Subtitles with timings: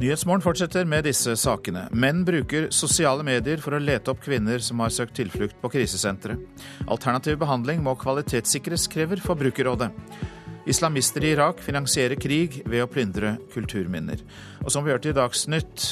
[0.00, 1.82] Nyhetsmorgen fortsetter med disse sakene.
[1.92, 6.38] Menn bruker sosiale medier for å lete opp kvinner som har søkt tilflukt på krisesentre.
[6.88, 9.90] Alternativ behandling må kvalitetssikres, krever Forbrukerrådet.
[10.72, 14.24] Islamister i Irak finansierer krig ved å plyndre kulturminner.
[14.64, 15.90] Og som vi hørte i Dagsnytt,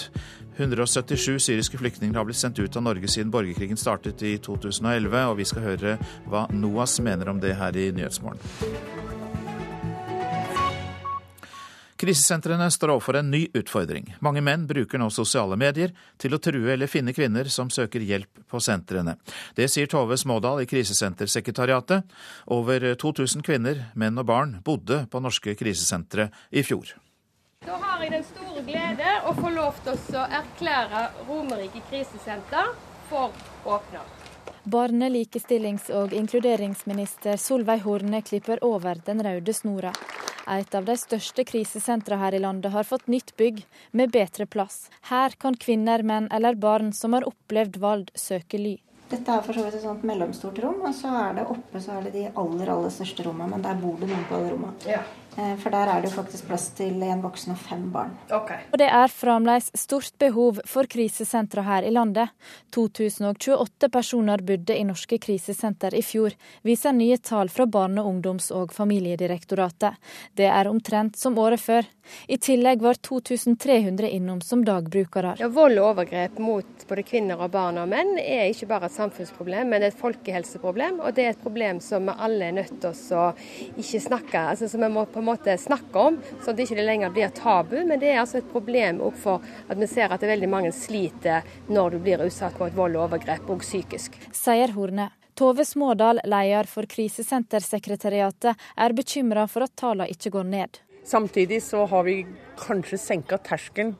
[0.56, 5.36] 177 syriske flyktninger har blitt sendt ut av Norge siden borgerkrigen startet i 2011, og
[5.36, 5.98] vi skal høre
[6.32, 9.17] hva NOAS mener om det her i Nyhetsmorgen.
[11.98, 14.12] Krisesentrene står overfor en ny utfordring.
[14.22, 15.90] Mange menn bruker nå sosiale medier
[16.22, 19.16] til å true eller finne kvinner som søker hjelp på sentrene.
[19.58, 22.06] Det sier Tove Smådal i Krisesentersekretariatet.
[22.54, 26.94] Over 2000 kvinner, menn og barn, bodde på norske krisesentre i fjor.
[27.66, 32.70] Da har jeg den store glede å få lov til å erklære Romerike krisesenter
[33.10, 33.34] for
[33.66, 34.06] åpna.
[34.68, 39.94] Barne-, likestillings- og inkluderingsminister Solveig Horne klipper over den røde snora.
[40.48, 44.90] Et av de største krisesentrene her i landet har fått nytt bygg, med bedre plass.
[45.08, 48.74] Her kan kvinner, menn eller barn som har opplevd vold, søke ly.
[49.08, 51.96] Dette er for så vidt et sånt mellomstort rom, og så er det oppe så
[51.96, 53.54] er det de aller aller største rommene.
[53.54, 54.76] Men der bor det noen på alle rommene.
[54.84, 55.00] Ja.
[55.38, 58.16] Eh, for der er det jo faktisk plass til en voksen og fem barn.
[58.34, 58.64] Okay.
[58.72, 62.32] Og det er fremdeles stort behov for krisesentre her i landet.
[62.74, 66.34] 2028 personer bodde i norske krisesenter i fjor,
[66.66, 69.94] viser nye tall fra Barne-, ungdoms- og familiedirektoratet.
[70.34, 71.86] Det er omtrent som året før.
[72.26, 75.36] I tillegg var 2300 innom som dagbrukere.
[75.38, 78.96] Ja, vold og overgrep mot både kvinner og barn og menn er ikke bare et
[78.96, 81.02] samfunnsproblem, men et folkehelseproblem.
[81.04, 83.30] Og det er et problem som vi alle er nødt til å
[83.78, 87.12] ikke snakke, altså som vi må på en måte snakke om, så det ikke lenger
[87.14, 87.76] blir tabu.
[87.84, 91.46] Men det er altså et problem for at vi ser at det veldig mange sliter
[91.68, 94.18] når du blir utsatt for et vold og overgrep, og psykisk.
[94.34, 95.10] Sier Horne.
[95.38, 100.80] Tove Smådal, leder for Krisesentersekretariatet, er bekymra for at tallene ikke går ned.
[101.06, 102.24] Samtidig så har vi
[102.58, 103.94] kanskje senka terskelen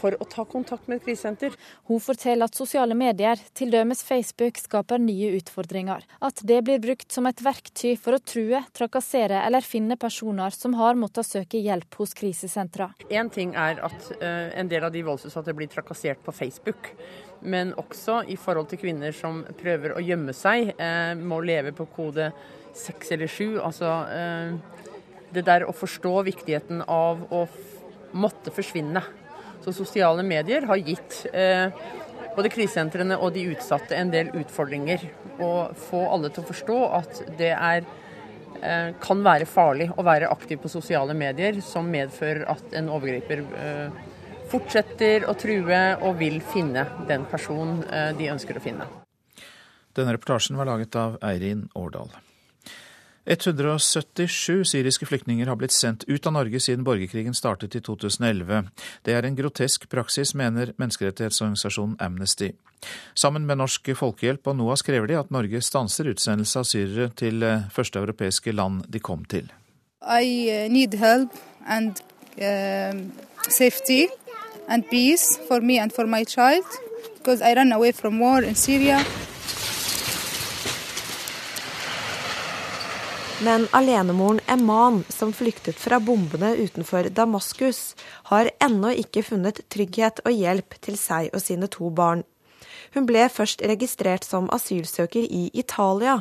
[0.00, 1.54] for å ta kontakt med et krisesenter.
[1.90, 3.82] Hun forteller at sosiale medier, t.d.
[4.00, 6.06] Facebook, skaper nye utfordringer.
[6.24, 10.76] At det blir brukt som et verktøy for å true, trakassere eller finne personer som
[10.80, 12.92] har måttet søke hjelp hos krisesentra.
[13.10, 16.94] En ting er at uh, en del av de voldsutsatte blir trakassert på Facebook.
[17.40, 21.88] Men også i forhold til kvinner som prøver å gjemme seg, uh, må leve på
[21.94, 22.30] kode
[22.76, 23.58] seks eller sju.
[23.62, 24.80] Altså uh,
[25.34, 27.44] det der å forstå viktigheten av å
[28.18, 29.02] måtte forsvinne.
[29.64, 31.72] Så sosiale medier har gitt eh,
[32.36, 35.04] både krisesentrene og de utsatte en del utfordringer.
[35.40, 35.50] Å
[35.88, 37.84] få alle til å forstå at det er,
[38.62, 43.44] eh, kan være farlig å være aktiv på sosiale medier, som medfører at en overgriper
[43.64, 44.00] eh,
[44.50, 48.88] fortsetter å true og vil finne den personen eh, de ønsker å finne.
[49.94, 52.12] Denne reportasjen var laget av Eirin Årdal.
[53.30, 58.64] 177 syriske flyktninger har blitt sendt ut av Norge siden borgerkrigen startet i 2011.
[59.06, 62.50] Det er en grotesk praksis, mener menneskerettighetsorganisasjonen Amnesty.
[63.14, 67.44] Sammen med Norsk Folkehjelp og NOAS krever de at Norge stanser utsendelse av syrere til
[67.46, 69.46] eh, første europeiske land de kom til.
[70.02, 71.30] I uh, need help
[71.68, 72.02] and
[72.40, 72.98] uh,
[73.46, 74.08] safety
[74.66, 76.66] and peace for me and for my child
[77.18, 79.04] because I ran away from war in Syria.
[83.40, 87.94] Men alenemoren Eman, som flyktet fra bombene utenfor Damaskus,
[88.28, 92.20] har ennå ikke funnet trygghet og hjelp til seg og sine to barn.
[92.92, 96.18] Hun ble først registrert som asylsøker i Italia,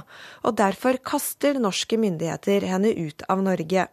[0.48, 3.90] og derfor kaster norske myndigheter henne ut av Norge.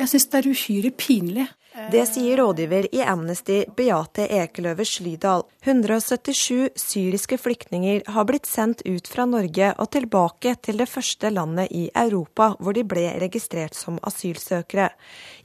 [0.00, 5.44] Jeg syns det er uhyre pinlig det sier rådgiver i Amnesty Beate Ekeløve Slydal.
[5.62, 11.70] 177 syriske flyktninger har blitt sendt ut fra Norge og tilbake til det første landet
[11.70, 14.88] i Europa hvor de ble registrert som asylsøkere.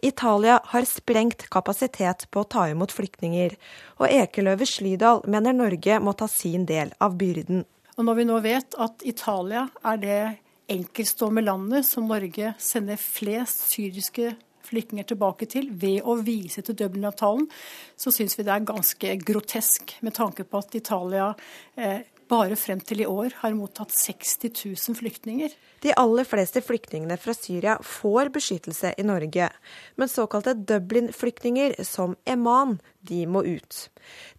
[0.02, 3.53] Italia har sprengt kapasitet på å ta imot flyktninger,
[4.02, 7.68] og Ekeløve Slydal mener Norge må ta sin del av byrden.
[7.96, 10.19] Og når vi nå vet at Italia er det
[10.74, 14.34] enkeltstående landet som Norge sender flest syriske
[14.66, 17.47] flyktninger tilbake til ved å vise til Dublin-avtalen,
[17.97, 21.32] så syns vi det er ganske grotesk med tanke på at Italia
[21.78, 25.53] eh, bare frem til i år har mottatt 60 000 flyktninger.
[25.83, 29.49] De aller fleste flyktningene fra Syria får beskyttelse i Norge,
[29.99, 33.81] men såkalte Dublin-flyktninger, som Eman, de må ut.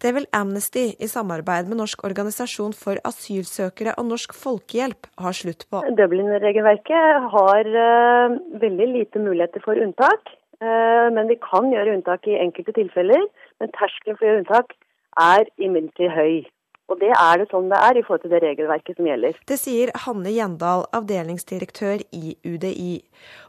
[0.03, 5.67] Det vil Amnesty i samarbeid med Norsk organisasjon for asylsøkere og Norsk Folkehjelp ha slutt
[5.71, 5.83] på.
[5.99, 12.35] Dublin-regelverket har uh, veldig lite muligheter for unntak, uh, men vi kan gjøre unntak i
[12.41, 13.23] enkelte tilfeller.
[13.61, 14.77] Men terskelen for å gjøre unntak
[15.17, 16.45] er imidlertid høy.
[16.87, 19.39] Og det er det sånn det er i forhold til det regelverket som gjelder.
[19.49, 23.01] Det sier Hanne Gjendal, avdelingsdirektør i UDI.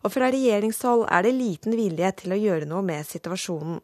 [0.02, 3.78] Og fra regjeringshold er det liten vilje til å gjøre noe med situasjonen.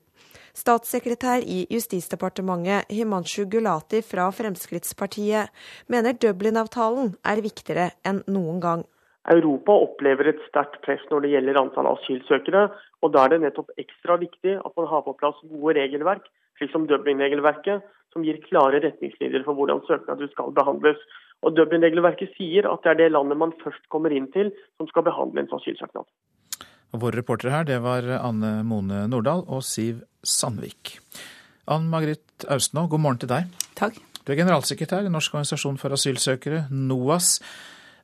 [0.54, 5.50] Statssekretær i Justisdepartementet Himanshu Gulati fra Fremskrittspartiet
[5.90, 8.84] mener Dublin-avtalen er viktigere enn noen gang.
[9.34, 12.68] Europa opplever et sterkt press når det gjelder antall asylsøkere.
[13.02, 16.26] og Da er det nettopp ekstra viktig at man har på plass gode regelverk,
[16.58, 17.84] slik som Dublin-regelverket,
[18.14, 21.00] som gir klare retningslinjer for hvordan søknader skal behandles.
[21.44, 25.06] Og Dublin-regelverket sier at det er det landet man først kommer inn til, som skal
[25.06, 26.06] behandle en asylsøknad.
[26.94, 31.00] Og våre reportere her, det var Anne Mone Nordahl og Siv Sandvik.
[31.66, 33.50] Ann Margrit Austnå, god morgen til deg.
[33.74, 33.98] Takk.
[34.24, 37.40] Du er generalsekretær i Norsk organisasjon for asylsøkere, NOAS.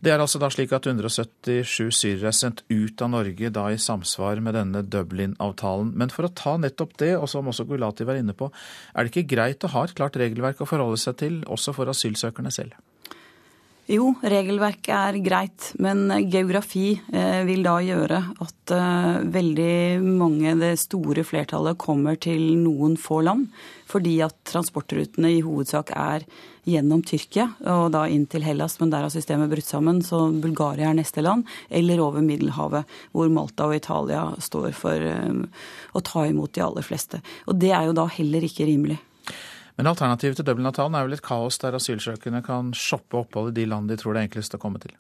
[0.00, 3.76] Det er altså da slik at 177 syrere er sendt ut av Norge da i
[3.76, 5.90] samsvar med denne Dublin-avtalen.
[5.92, 8.48] Men for å ta nettopp det, og som også Gulati var inne på,
[8.94, 11.92] er det ikke greit å ha et klart regelverk å forholde seg til, også for
[11.92, 12.78] asylsøkerne selv?
[13.90, 20.76] Jo, regelverket er greit, men geografi eh, vil da gjøre at eh, veldig mange, det
[20.78, 23.48] store flertallet, kommer til noen få land.
[23.90, 26.28] Fordi at transportrutene i hovedsak er
[26.70, 30.92] gjennom Tyrkia og da inn til Hellas, men der har systemet brutt sammen, så Bulgaria
[30.92, 31.48] er neste land.
[31.66, 36.86] Eller over Middelhavet, hvor Malta og Italia står for eh, å ta imot de aller
[36.86, 37.24] fleste.
[37.50, 39.02] Og det er jo da heller ikke rimelig.
[39.80, 43.68] Men alternativet til Dublin-avtalen er vel et kaos der asylsøkerne kan shoppe opphold i de
[43.70, 44.92] land de tror det er enklest å komme til?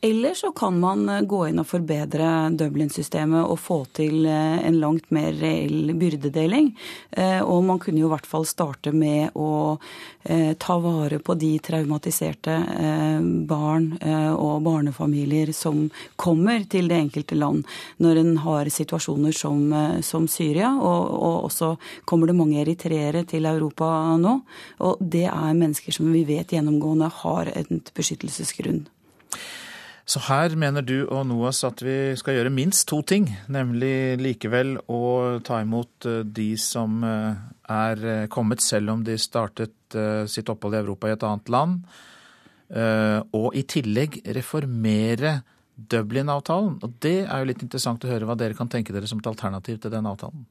[0.00, 4.78] Eller så kan man eh, gå inn og forbedre Dublin-systemet og få til eh, en
[4.78, 6.70] langt mer reell byrdedeling.
[7.10, 9.78] Eh, og man kunne jo i hvert fall starte med å
[10.60, 12.52] ta vare på de traumatiserte
[13.48, 13.86] barn
[14.36, 15.86] og barnefamilier som
[16.20, 17.62] kommer til det enkelte land
[18.04, 19.62] når en har situasjoner som,
[20.04, 20.74] som Syria.
[20.74, 21.70] Og, og, også
[22.04, 23.88] kommer det mange eritreere til Europa
[24.20, 24.34] nå.
[24.84, 28.84] Og det er mennesker som vi vet gjennomgående har et beskyttelsesgrunn.
[30.08, 34.78] Så her mener du og NOAS at vi skal gjøre minst to ting, nemlig likevel
[34.88, 35.00] å
[35.44, 39.74] ta imot eh, de som eh, er eh, kommet selv om de startet
[40.28, 41.76] sitt opphold i Europa i et annet land,
[43.32, 45.30] og i tillegg reformere
[45.80, 46.74] Dublin-avtalen.
[46.84, 49.30] Og det er jo litt interessant å høre hva dere kan tenke dere som et
[49.30, 50.44] alternativ til den avtalen.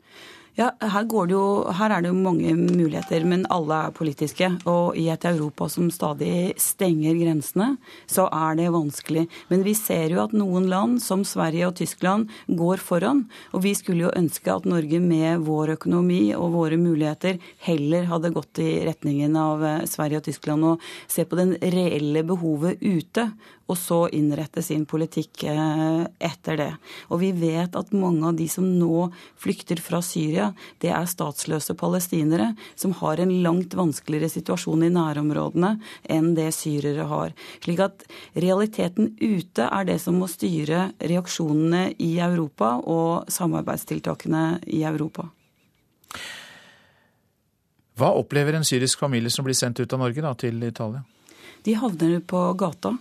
[0.57, 1.39] Ja, her, jo,
[1.69, 4.47] her, er det jo mange muligheter, men alle er politiske.
[4.65, 7.67] Og i et Europa som stadig stenger grensene,
[8.09, 9.27] så er det vanskelig.
[9.51, 13.27] Men vi ser jo at noen land, som Sverige og Tyskland, går foran.
[13.53, 17.37] Og vi skulle jo ønske at Norge med vår økonomi og våre muligheter
[17.67, 22.25] heller hadde gått i retningen av eh, Sverige og Tyskland og se på den reelle
[22.25, 23.27] behovet ute
[23.67, 26.69] og så innrette sin politikk eh, etter det.
[27.11, 29.09] Og vi vet at mange av de som nå
[29.39, 30.46] flykter fra Syria,
[30.83, 35.75] det er statsløse palestinere som har en langt vanskeligere situasjon i nærområdene
[36.13, 37.33] enn det syrere har.
[37.63, 38.05] Slik at
[38.35, 45.27] realiteten ute er det som må styre reaksjonene i Europa og samarbeidstiltakene i Europa.
[47.97, 51.01] Hva opplever en syrisk familie som blir sendt ut av Norge da, til Italia?
[51.65, 52.93] De havner på gata.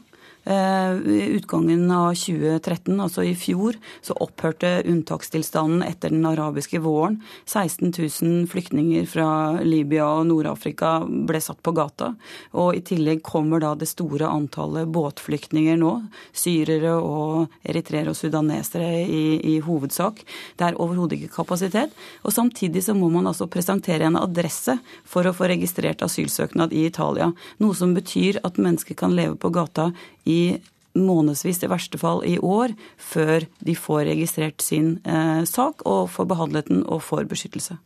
[0.47, 0.93] Eh,
[1.37, 7.17] utgangen av 2013, altså i fjor, så opphørte unntakstilstanden etter den arabiske våren.
[7.51, 9.27] 16 000 flyktninger fra
[9.67, 12.13] Libya og Nord-Afrika ble satt på gata.
[12.55, 15.97] Og i tillegg kommer da det store antallet båtflyktninger nå.
[16.31, 20.23] Syrere og eritreere og sudanesere i, i hovedsak.
[20.55, 21.91] Det er overhodet ikke kapasitet.
[22.23, 26.87] Og samtidig så må man altså presentere en adresse for å få registrert asylsøknad i
[26.87, 27.33] Italia.
[27.59, 29.91] Noe som betyr at mennesker kan leve på gata
[30.27, 30.59] i
[30.97, 36.31] månedsvis, i verste fall i år, før de får registrert sin eh, sak og får
[36.31, 37.77] behandlet den og får beskyttelse.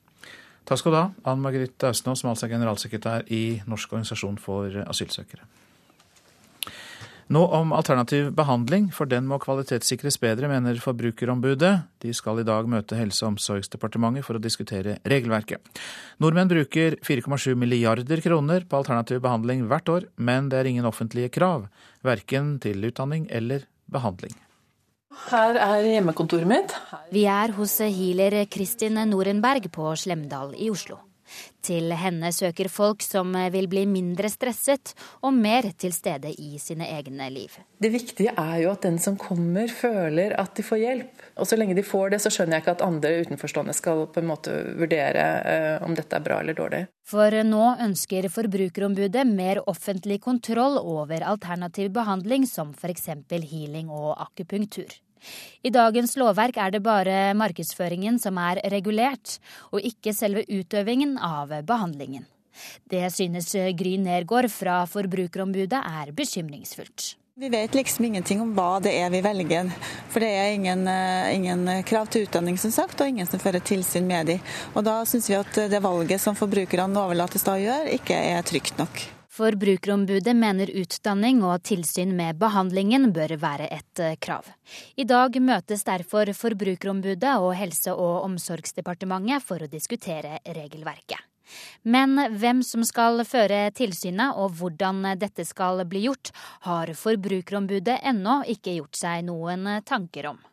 [0.68, 4.76] Takk skal du ha, Ann Margrethe Austnå, som altså er generalsekretær i Norsk organisasjon for
[4.86, 5.48] asylsøkere.
[7.30, 11.84] Nå om alternativ behandling, for den må kvalitetssikres bedre, mener Forbrukerombudet.
[12.02, 15.62] De skal i dag møte Helse- og omsorgsdepartementet for å diskutere regelverket.
[16.18, 21.30] Nordmenn bruker 4,7 milliarder kroner på alternativ behandling hvert år, men det er ingen offentlige
[21.30, 21.68] krav,
[22.02, 24.34] verken til utdanning eller behandling.
[25.30, 26.74] Her er hjemmekontoret mitt.
[27.14, 30.98] Vi er hos healer Kristin Norenberg på Slemdal i Oslo.
[31.64, 36.88] Til henne søker folk som vil bli mindre stresset og mer til stede i sine
[36.88, 37.58] egne liv.
[37.80, 41.26] Det viktige er jo at den som kommer, føler at de får hjelp.
[41.40, 44.22] Og så lenge de får det, så skjønner jeg ikke at andre utenforstående skal på
[44.22, 46.84] en måte vurdere uh, om dette er bra eller dårlig.
[47.10, 53.08] For nå ønsker Forbrukerombudet mer offentlig kontroll over alternativ behandling som f.eks.
[53.30, 54.92] healing og akupunktur.
[55.62, 59.38] I dagens lovverk er det bare markedsføringen som er regulert,
[59.70, 62.26] og ikke selve utøvingen av behandlingen.
[62.90, 67.14] Det synes Gry Nergård fra Forbrukerombudet er bekymringsfullt.
[67.40, 69.70] Vi vet liksom ingenting om hva det er vi velger.
[70.12, 73.64] For det er ingen, eh, ingen krav til utdanning som sagt, og ingen som fører
[73.64, 74.40] tilsyn med de.
[74.74, 78.42] Og Da syns vi at det valget som forbrukerne overlates til å gjøre, ikke er
[78.42, 79.19] trygt nok.
[79.40, 84.44] Forbrukerombudet mener utdanning og tilsyn med behandlingen bør være et eh, krav.
[85.00, 91.24] I dag møtes derfor Forbrukerombudet og Helse- og omsorgsdepartementet for å diskutere regelverket.
[91.88, 96.34] Men hvem som skal føre tilsynet og hvordan dette skal bli gjort,
[96.68, 100.44] har Forbrukerombudet ennå ikke gjort seg noen tanker om.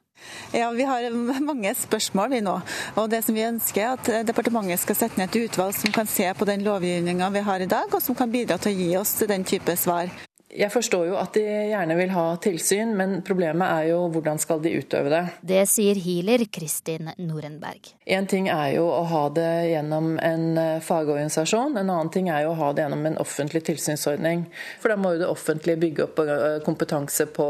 [0.56, 1.10] Ja, Vi har
[1.52, 2.56] mange spørsmål vi nå.
[2.96, 6.10] Og det som vi ønsker er at Departementet skal sette ned et utvalg som kan
[6.10, 8.90] se på den lovgivninga vi har i dag, og som kan bidra til å gi
[9.02, 10.12] oss den type svar.
[10.58, 14.62] Jeg forstår jo at de gjerne vil ha tilsyn, men problemet er jo hvordan skal
[14.64, 15.20] de utøve det.
[15.52, 17.92] Det sier healer Kristin Norenberg.
[18.08, 22.46] En ting er jo å ha det gjennom en eh, fagorganisasjon, en annen ting er
[22.48, 24.48] jo å ha det gjennom en offentlig tilsynsordning.
[24.80, 27.50] For da må jo det offentlige bygge opp eh, kompetanse på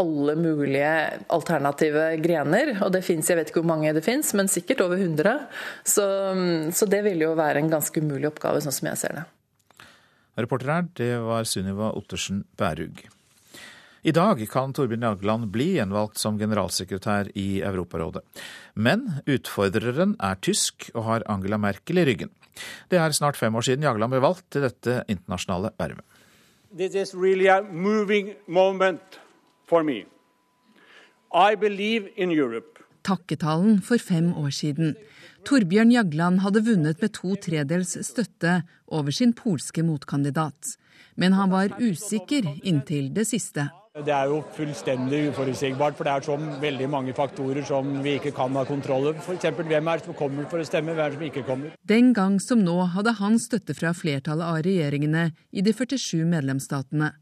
[0.00, 0.90] alle mulige
[1.32, 2.74] alternative grener.
[2.84, 5.46] Og det fins, jeg vet ikke hvor mange det fins, men sikkert over 100.
[5.86, 6.04] Så,
[6.74, 9.24] så det vil jo være en ganske umulig oppgave, sånn som jeg ser det.
[10.40, 13.04] Reporter her, det var Sunniva Ottersen Bærug.
[14.04, 18.20] I dag kan Torbjørn Jagland bli gjenvalgt som generalsekretær i Europarådet.
[18.74, 22.34] Men utfordreren er tysk og har Angela Merkel i ryggen.
[22.92, 26.04] Det er snart fem år siden Jagland ble valgt til dette internasjonale vervet.
[26.74, 29.20] This is really a moving moment
[29.66, 30.04] for me.
[31.32, 32.78] I believe in Europe.
[33.04, 34.94] Takketalen for fem år siden.
[35.44, 40.76] Torbjørn Jagland hadde vunnet med to tredels støtte over sin polske motkandidat.
[41.16, 43.68] Men han var usikker inntil det siste.
[43.94, 48.32] Det er jo fullstendig uforutsigbart, for det er så veldig mange faktorer som vi ikke
[48.34, 49.20] kan ha kontroll over.
[49.22, 49.52] F.eks.
[49.54, 51.76] hvem er det som kommer for å stemme, hvem er det som ikke kommer.
[51.86, 57.12] Den gang som nå hadde han støtte fra flertallet av regjeringene i de 47 medlemsstatene.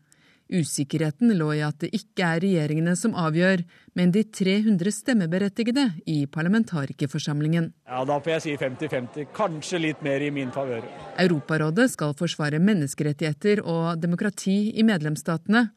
[0.52, 3.62] Usikkerheten lå i at det ikke er regjeringene som avgjør,
[3.96, 7.70] men de 300 stemmeberettigede i parlamentarikerforsamlingen.
[7.88, 9.28] Ja, Da får jeg si 50-50.
[9.32, 10.84] Kanskje litt mer i min favør.
[11.18, 15.70] Europarådet skal forsvare menneskerettigheter og demokrati i medlemsstatene.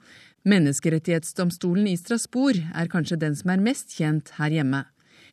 [0.46, 4.84] Menneskerettighetsdomstolen i Strasbourg er kanskje den som er mest kjent her hjemme.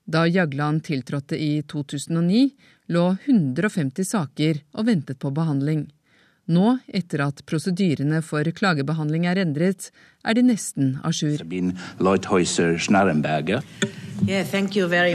[0.06, 2.50] Da Jagland tiltrådte i 2009,
[2.88, 5.86] lå 150 saker og ventet på behandling.
[6.52, 9.88] Nå, etter at prosedyrene for klagebehandling er endret,
[10.26, 11.40] er de nesten à jour.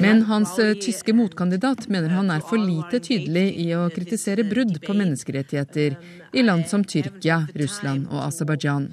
[0.02, 4.80] Men hans eh, tyske motkandidat mener han er for lite tydelig i å kritisere brudd
[4.84, 5.98] på menneskerettigheter
[6.34, 8.90] i land som Tyrkia, Russland og Aserbajdsjan.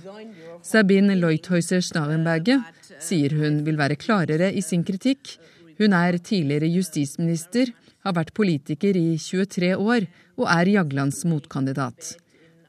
[0.65, 2.61] Sabine Leuthäuser Schnarrenberge
[3.03, 5.37] sier hun vil være klarere i sin kritikk.
[5.81, 7.73] Hun er tidligere justisminister,
[8.05, 12.15] har vært politiker i 23 år og er Jaglands motkandidat.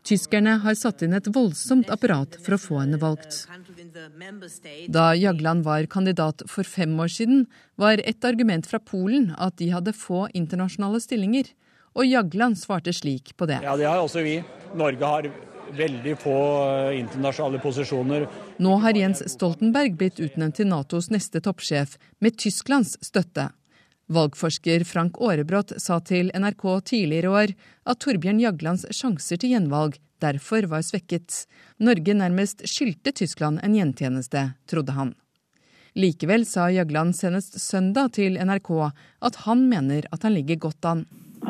[0.05, 3.47] Tyskerne har satt inn et voldsomt apparat for å få henne valgt.
[4.93, 7.47] Da Jagland var kandidat for fem år siden,
[7.81, 11.49] var et argument fra Polen at de hadde få internasjonale stillinger.
[11.97, 13.63] Og Jagland svarte slik på det.
[13.65, 14.37] Ja, det har også vi.
[14.77, 15.29] Norge har
[15.73, 16.37] veldig få
[16.69, 18.27] eh, internasjonale posisjoner.
[18.61, 23.49] Nå har Jens Stoltenberg blitt utnevnt til Natos neste toppsjef, med Tysklands støtte.
[24.11, 27.53] Valgforsker Frank Aarebrot sa til NRK tidligere i år
[27.89, 31.45] at Torbjørn Jaglands sjanser til gjenvalg derfor var svekket.
[31.81, 35.15] Norge nærmest skyldte Tyskland en gjentjeneste, trodde han.
[35.95, 38.71] Likevel sa Jagland senest søndag til NRK
[39.25, 41.05] at han mener at han ligger godt an.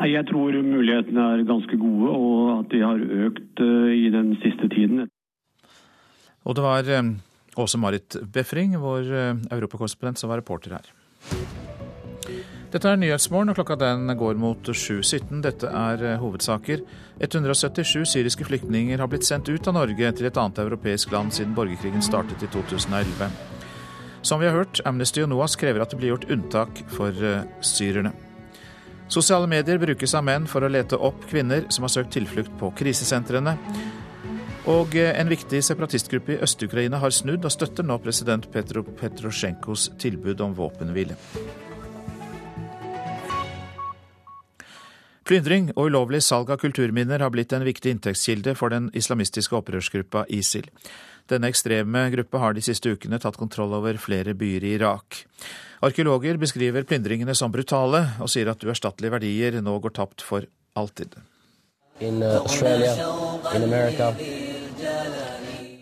[0.06, 4.68] Jeg tror mulighetene er ganske gode, og at de har økt eh, i den siste
[4.70, 5.06] tiden.
[6.44, 7.14] Og det var eh,
[7.56, 10.92] Åse Marit Befring, vår eh, europakorrespondent, som var reporter her.
[12.76, 15.38] Dette er Nyhetsmorgen, og klokka den går mot 7.17.
[15.40, 16.82] Dette er eh, hovedsaker.
[17.24, 21.54] 177 syriske flyktninger har blitt sendt ut av Norge til et annet europeisk land siden
[21.56, 23.30] borgerkrigen startet i 2011.
[24.20, 27.46] Som vi har hørt, Amnesty og NOAS krever at det blir gjort unntak for uh,
[27.64, 28.12] syrerne.
[29.08, 32.74] Sosiale medier brukes av menn for å lete opp kvinner som har søkt tilflukt på
[32.76, 33.54] krisesentrene.
[34.68, 39.94] Og eh, en viktig separatistgruppe i Øst-Ukraina har snudd og støtter nå president Petro Petrosjenkos
[40.02, 41.16] tilbud om våpenhvile.
[45.26, 50.22] Plyndring og ulovlig salg av kulturminner har blitt en viktig inntektskilde for den islamistiske opprørsgruppa
[50.30, 50.68] ISIL.
[51.26, 55.24] Denne ekstreme gruppa har de siste ukene tatt kontroll over flere byer i Irak.
[55.82, 60.46] Arkeologer beskriver plyndringene som brutale, og sier at uerstattelige verdier nå går tapt for
[60.78, 61.18] alltid.
[61.98, 62.94] In uh, Australia,
[63.50, 64.12] in America.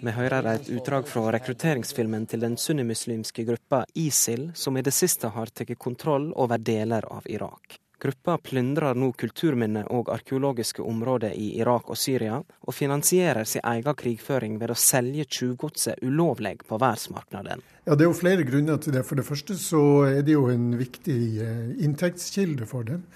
[0.05, 5.37] Vi hører et utdrag fra rekrutteringsfilmen til den sunnimuslimske gruppa ISIL, som i det siste
[5.37, 7.84] har tatt kontroll over deler av Irak.
[8.05, 13.97] Gruppa plyndrer nå kulturminner og arkeologiske områder i Irak og Syria, og finansierer sin egen
[13.97, 17.57] krigføring ved å selge tjuvgodset ulovlig på verdensmarkedet.
[17.87, 19.07] Ja, Det er jo flere grunner til det.
[19.09, 19.81] For det første så
[20.11, 23.07] er det jo en viktig eh, inntektskilde for dem.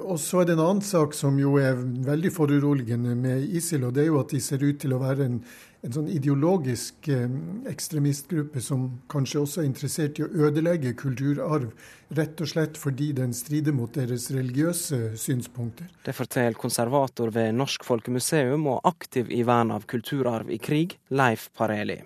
[0.00, 3.94] Og så er det en annen sak som jo er veldig foruroligende med ISIL, og
[3.94, 5.42] det er jo at de ser ut til å være en,
[5.82, 7.26] en sånn ideologisk eh,
[7.70, 11.72] ekstremistgruppe som kanskje også er interessert i å ødelegge kulturarv,
[12.14, 15.90] rett og slett fordi den strider mot deres religiøse synspunkter.
[16.06, 21.48] Det forteller konservator ved Norsk Folkemuseum og aktiv i vern av kulturarv i krig, Leif
[21.58, 21.98] Pareli.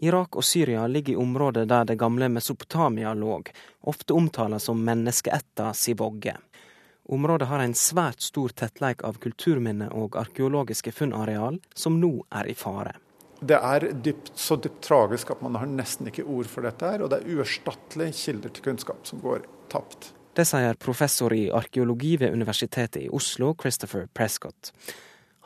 [0.00, 3.40] Irak og Syria ligger i området der det gamle Mesopotamia lå,
[3.88, 6.36] ofte omtalt som menneskeætta si vogge.
[7.10, 12.54] Området har en svært stor tettleik av kulturminner og arkeologiske funnareal, som nå er i
[12.54, 12.92] fare.
[13.40, 17.02] Det er dypt, så dypt tragisk at man har nesten ikke ord for dette, her,
[17.02, 20.12] og det er uerstattelige kilder til kunnskap som går tapt.
[20.38, 24.70] Det sier professor i arkeologi ved Universitetet i Oslo, Christopher Prescott.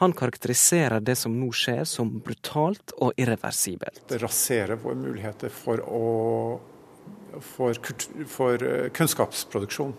[0.02, 4.02] Han karakteriserer det som nå skjer som brutalt og irreversibelt.
[4.11, 6.61] Det raserer våre muligheter for, å,
[7.40, 7.80] for,
[8.28, 9.97] for eh, kunnskapsproduksjon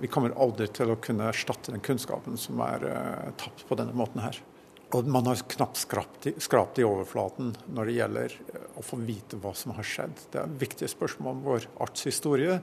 [0.00, 3.96] vi kommer aldri til å kunne erstatte den kunnskapen som er uh, tapt på denne
[3.96, 4.38] måten her.
[4.94, 9.00] Og man har knapt skrapt i, skrapt i overflaten når det gjelder eh, å få
[9.02, 10.20] vite hva som har skjedd.
[10.30, 12.60] Det er viktige spørsmål om vår artshistorie.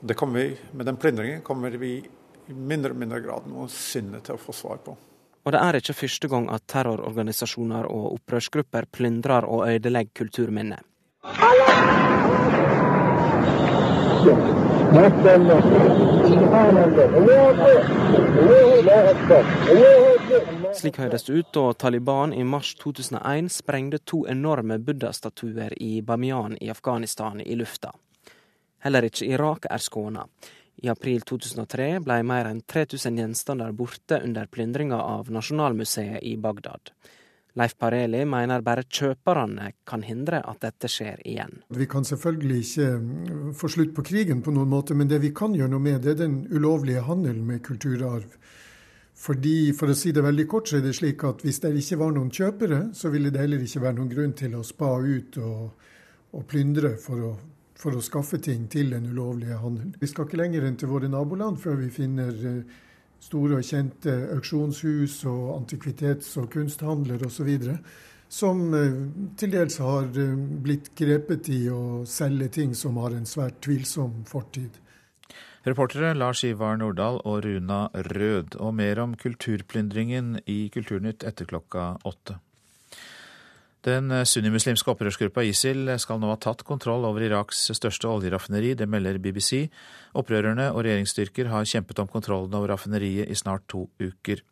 [0.00, 1.92] Det kommer vi, med den plyndringen kommer vi
[2.50, 4.96] i mindre og mindre grad noensinne til å få svar på.
[5.40, 10.82] Og det er ikke første gang at terrororganisasjoner og opprørsgrupper plyndrer og ødelegger kulturminner.
[20.74, 26.56] Slik høres det ut da Taliban i mars 2001 sprengte to enorme buddha-statuer i Bamiyan
[26.60, 27.92] i Afghanistan i lufta.
[28.82, 30.26] Heller ikke Irak er skåna.
[30.82, 36.90] I april 2003 ble mer enn 3000 gjenstander borte under plyndringa av Nasjonalmuseet i Bagdad.
[37.58, 41.60] Leif Pareli mener bare kjøperne kan hindre at dette skjer igjen.
[41.74, 45.32] Vi kan selvfølgelig ikke mm, få slutt på krigen på noen måte, men det vi
[45.34, 48.38] kan gjøre noe med, det er den ulovlige handelen med kulturarv.
[49.20, 51.98] Fordi, For å si det veldig kort, så er det slik at hvis det ikke
[52.00, 55.36] var noen kjøpere, så ville det heller ikke være noen grunn til å spa ut
[55.44, 55.90] og,
[56.32, 57.32] og plyndre for å,
[57.76, 59.92] for å skaffe ting til den ulovlige handelen.
[60.00, 62.78] Vi skal ikke lenger enn til våre naboland før vi finner eh,
[63.20, 67.50] store og kjente auksjonshus og antikvitets- og kunsthandler osv.
[68.30, 69.00] Som eh,
[69.38, 74.22] til dels har eh, blitt grepet i å selge ting som har en svært tvilsom
[74.30, 74.78] fortid.
[75.66, 78.56] Reportere Lars Ivar Nordahl og Runa Rød.
[78.56, 82.38] Og mer om kulturplyndringen i Kulturnytt etter klokka åtte.
[83.86, 89.16] Den sunnimuslimske opprørsgruppa ISIL skal nå ha tatt kontroll over Iraks største oljeraffineri, det melder
[89.22, 89.70] BBC.
[90.20, 94.44] Opprørerne og regjeringsstyrker har kjempet om kontrollen over raffineriet i snart to uker.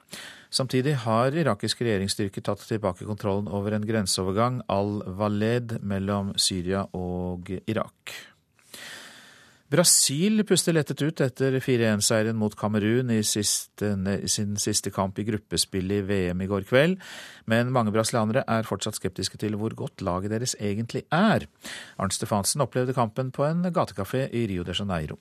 [0.49, 8.17] Samtidig har irakiske regjeringsstyrker tatt tilbake kontrollen over en grenseovergang, al-Waled, mellom Syria og Irak.
[9.69, 13.91] Brasil puster lettet ut etter 4-1-seieren mot Kamerun i, siste,
[14.33, 16.97] sin siste kamp i gruppespillet i VM i går kveld,
[17.53, 21.45] men mange brasilianere er fortsatt skeptiske til hvor godt laget deres egentlig er.
[22.01, 25.21] Arnt Stefansen opplevde kampen på en gatekafé i Rio de Janeiro.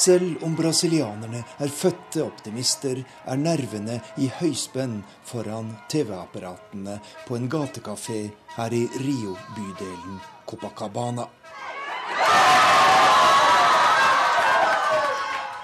[0.00, 6.94] Selv om brasilianerne er fødte optimister, er nervene i høyspenn foran TV-apparatene
[7.26, 8.22] på en gatekafé
[8.54, 10.16] her i Rio-bydelen
[10.48, 11.26] Copacabana.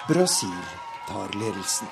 [0.07, 0.61] Brasil
[1.09, 1.89] tar ledelsen,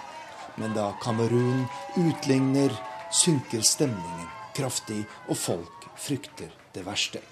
[0.62, 1.66] men da Kamerun
[1.98, 2.78] utligner,
[3.10, 7.26] synker stemningen kraftig, og folk frykter det verste.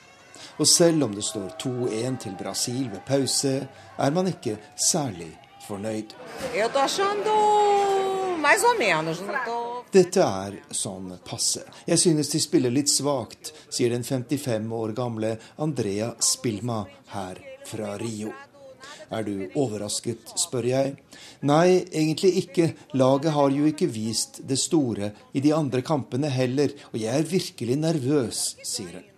[0.59, 3.55] Og selv om det står 2-1 til Brasil ved pause,
[3.97, 5.31] er man ikke særlig
[5.67, 6.13] fornøyd.
[9.93, 11.63] Dette er sånn passe.
[11.87, 17.39] Jeg synes de spiller litt svakt, sier den 55 år gamle Andrea Spilma her
[17.69, 18.33] fra Rio.
[19.13, 20.95] Er du overrasket, spør jeg.
[21.45, 22.67] Nei, egentlig ikke.
[22.97, 27.33] Laget har jo ikke vist det store i de andre kampene heller, og jeg er
[27.33, 29.12] virkelig nervøs, sier hun.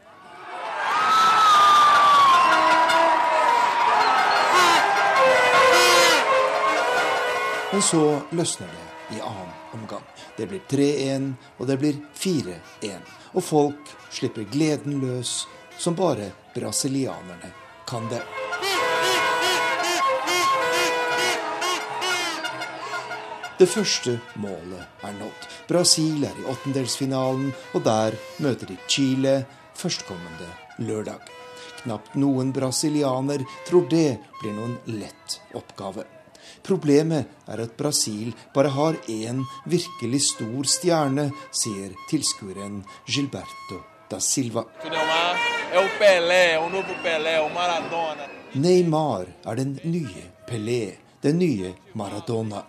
[7.76, 10.04] Men så løsner det i annen omgang.
[10.38, 13.10] Det blir 3-1, og det blir 4-1.
[13.36, 15.42] Og folk slipper gleden løs,
[15.76, 17.52] som bare brasilianerne
[17.84, 18.22] kan det.
[23.60, 25.52] Det første målet er nådd.
[25.68, 29.42] Brasil er i åttendelsfinalen, og der møter de Chile
[29.76, 31.28] førstkommende lørdag.
[31.84, 36.15] Knapt noen brasilianer tror det blir noen lett oppgave.
[36.66, 44.64] Problemet er at Brasil bare har én virkelig stor stjerne, sier tilskueren Gilberto da Silva.
[48.54, 52.64] Neymar er den nye Pelé, den nye Maradona.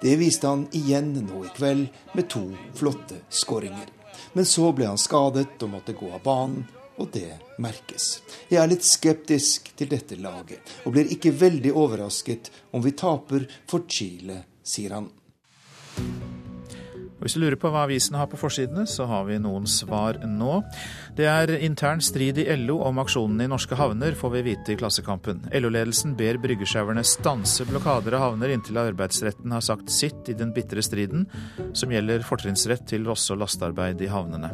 [0.00, 2.46] Det viste han igjen nå i kveld med to
[2.78, 3.90] flotte skåringer.
[4.32, 6.66] Men så ble han skadet og måtte gå av banen,
[6.98, 7.30] og det
[7.62, 8.20] merkes.
[8.50, 13.48] Jeg er litt skeptisk til dette laget, og blir ikke veldig overrasket om vi taper
[13.68, 15.10] for Chile, sier han.
[17.16, 20.58] Hvis du lurer på hva avisene har på forsidene, så har vi noen svar nå.
[21.16, 24.78] Det er intern strid i LO om aksjonene i norske havner, får vi vite i
[24.78, 25.40] Klassekampen.
[25.48, 30.84] LO-ledelsen ber bryggesjauerne stanse blokader av havner inntil arbeidsretten har sagt sitt i den bitre
[30.84, 31.24] striden
[31.72, 34.52] som gjelder fortrinnsrett til losse- og lastearbeid i havnene.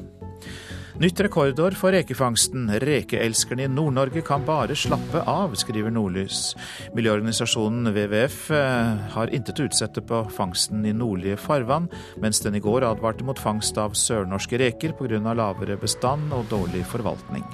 [1.00, 2.66] Nytt rekordår for rekefangsten.
[2.82, 6.50] Rekeelskerne i Nord-Norge kan bare slappe av, skriver Nordlys.
[6.92, 11.88] Miljøorganisasjonen WWF eh, har intet å utsette på fangsten i nordlige farvann,
[12.20, 15.32] mens den i går advarte mot fangst av sørnorske reker pga.
[15.32, 17.46] lavere bestand og dårlig forvaltning.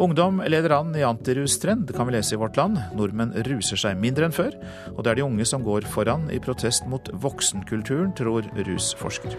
[0.00, 2.80] Ungdom leder an i antirustrend, kan vi lese i Vårt Land.
[2.96, 4.56] Nordmenn ruser seg mindre enn før,
[4.94, 9.36] og det er de unge som går foran i protest mot voksenkulturen, tror rusforsker.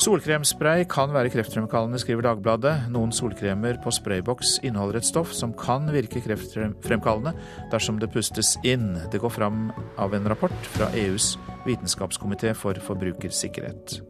[0.00, 2.86] Solkremspray kan være kreftfremkallende, skriver Dagbladet.
[2.88, 7.34] Noen solkremer på sprayboks inneholder et stoff som kan virke kreftfremkallende
[7.68, 8.94] dersom det pustes inn.
[9.12, 9.66] Det går fram
[10.00, 11.34] av en rapport fra EUs
[11.66, 14.00] vitenskapskomité for forbrukersikkerhet.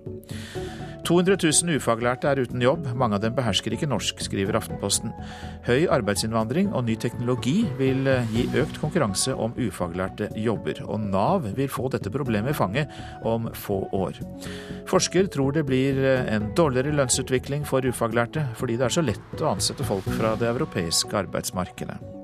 [1.04, 5.10] 200 000 ufaglærte er uten jobb, mange av dem behersker ikke norsk, skriver Aftenposten.
[5.66, 11.72] Høy arbeidsinnvandring og ny teknologi vil gi økt konkurranse om ufaglærte jobber, og Nav vil
[11.72, 12.94] få dette problemet i fanget
[13.26, 14.20] om få år.
[14.90, 19.52] Forsker tror det blir en dårligere lønnsutvikling for ufaglærte, fordi det er så lett å
[19.54, 22.19] ansette folk fra det europeiske arbeidsmarkedet.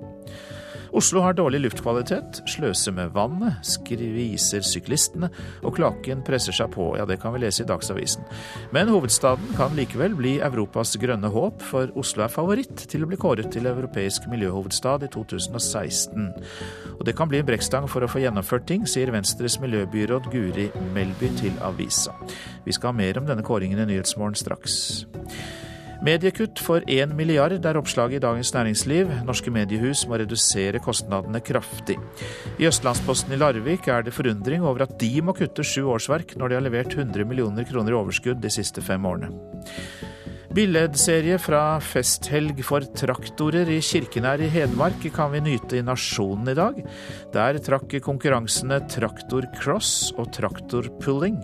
[0.92, 5.30] Oslo har dårlig luftkvalitet, sløser med vannet, skviser syklistene,
[5.66, 6.92] og klaken presser seg på.
[6.98, 8.26] Ja, det kan vi lese i Dagsavisen.
[8.74, 13.18] Men hovedstaden kan likevel bli Europas grønne håp, for Oslo er favoritt til å bli
[13.20, 16.30] kåret til europeisk miljøhovedstad i 2016.
[16.96, 20.70] Og det kan bli en brekkstang for å få gjennomført ting, sier Venstres miljøbyråd Guri
[20.94, 22.14] Melby til avisa.
[22.64, 25.06] Vi skal ha mer om denne kåringen i Nyhetsmorgen straks.
[26.04, 29.12] Mediekutt for 1 milliard er oppslaget i Dagens Næringsliv.
[29.24, 31.96] Norske mediehus må redusere kostnadene kraftig.
[32.60, 36.48] I Østlandsposten i Larvik er det forundring over at de må kutte sju årsverk når
[36.48, 39.32] de har levert 100 millioner kroner i overskudd de siste fem årene.
[40.56, 46.54] Billedserie fra festhelg for traktorer i Kirkenær i Hedmark kan vi nyte i Nasjonen i
[46.56, 46.78] dag.
[47.34, 51.36] Der trakk konkurransene traktorcross og traktorpulling.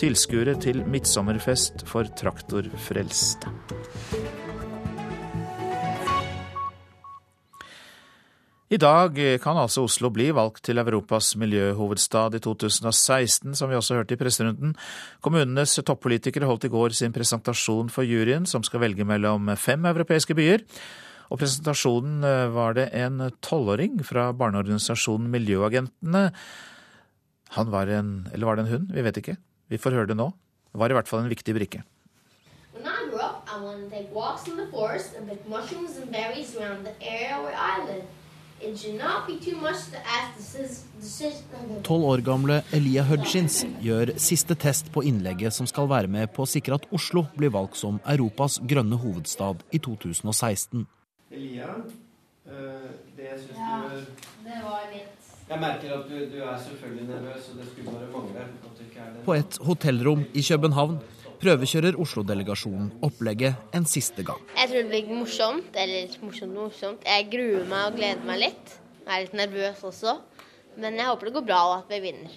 [0.00, 3.52] Tilskuere til midtsommerfest for traktorfrelste.
[8.74, 14.00] I dag kan altså Oslo bli valgt til Europas miljøhovedstad i 2016, som vi også
[14.00, 14.72] hørte i presserunden.
[15.22, 20.34] Kommunenes toppolitikere holdt i går sin presentasjon for juryen, som skal velge mellom fem europeiske
[20.34, 20.64] byer.
[21.30, 26.24] Og presentasjonen eh, var det en tolvåring fra barneorganisasjonen Miljøagentene.
[27.54, 28.90] Han var en Eller var det en hund?
[28.90, 29.36] Vi vet ikke.
[29.70, 30.32] Vi får høre det nå.
[30.72, 31.84] Det var i hvert fall en viktig brikke.
[32.74, 35.96] When I grow up, I want to take walks in the forest and pick mushrooms
[35.96, 38.23] and berries around the area where I live.
[41.84, 46.44] Tolv år gamle Elia Hudgins gjør siste test på innlegget som skal være med på
[46.44, 50.86] å sikre at Oslo blir valgt som Europas grønne hovedstad i 2016.
[51.34, 51.74] Elia,
[52.46, 52.88] eh,
[53.18, 57.06] det jeg syns ja, du det var litt Jeg merker at du, du er selvfølgelig
[57.10, 58.46] nervøs, og det skulle bare mangle.
[59.26, 60.96] På et hotellrom i København
[61.44, 64.40] prøvekjører Oslo-delegasjonen opplegget en siste gang.
[64.56, 65.76] Jeg tror det blir morsomt.
[65.76, 67.04] Eller morsomt, morsomt.
[67.04, 68.74] Jeg gruer meg og gleder meg litt.
[69.04, 70.16] Jeg er litt nervøs også.
[70.80, 72.34] Men jeg håper det går bra og at vi vinner.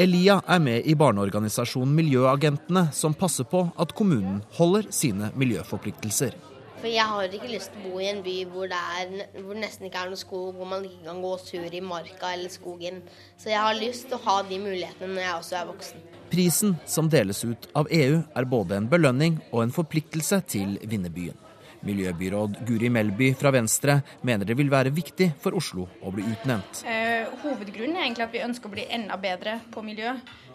[0.00, 6.36] Elia er med i barneorganisasjonen Miljøagentene, som passer på at kommunen holder sine miljøforpliktelser.
[6.82, 9.52] For jeg har ikke lyst til å bo i en by hvor det, er, hvor
[9.54, 12.50] det nesten ikke er noe skog, hvor man ikke kan gå tur i marka eller
[12.50, 13.04] skogen.
[13.38, 16.02] Så jeg har lyst til å ha de mulighetene når jeg også er voksen.
[16.32, 21.36] Prisen som deles ut av EU er både en belønning og en forpliktelse til vinnerbyen.
[21.84, 26.84] Miljøbyråd Guri Melby fra Venstre mener det vil være viktig for Oslo å bli utnevnt.
[26.88, 30.14] Eh, hovedgrunnen er egentlig at vi ønsker å bli enda bedre på miljø.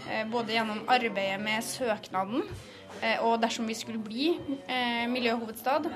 [0.09, 2.41] Eh, både gjennom arbeidet med søknaden,
[3.01, 4.31] eh, og dersom vi skulle bli
[4.65, 5.91] eh, miljøhovedstad,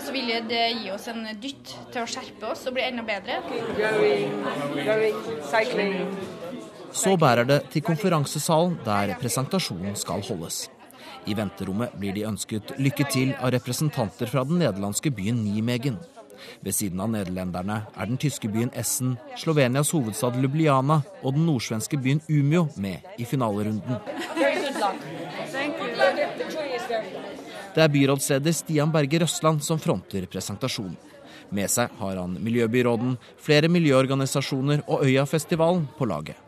[0.00, 3.42] så ville det gi oss en dytt til å skjerpe oss og bli enda bedre.
[3.78, 4.40] Going,
[4.90, 5.20] going,
[6.92, 10.68] så bærer det til konferansesalen der presentasjonen skal holdes.
[11.28, 15.98] I venterommet blir de ønsket lykke til av representanter fra den nederlandske byen Nimegen.
[16.64, 22.00] Ved siden av nederlenderne er den tyske byen Essen, Slovenias hovedstad Lubliana og den nordsvenske
[22.00, 24.00] byen Umeå med i finalerunden.
[27.70, 30.96] Det er byrådsleder Stian Berge Røsland som fronter presentasjonen.
[31.50, 36.38] Med seg har han miljøbyråden, flere miljøorganisasjoner og Øyafestivalen på laget.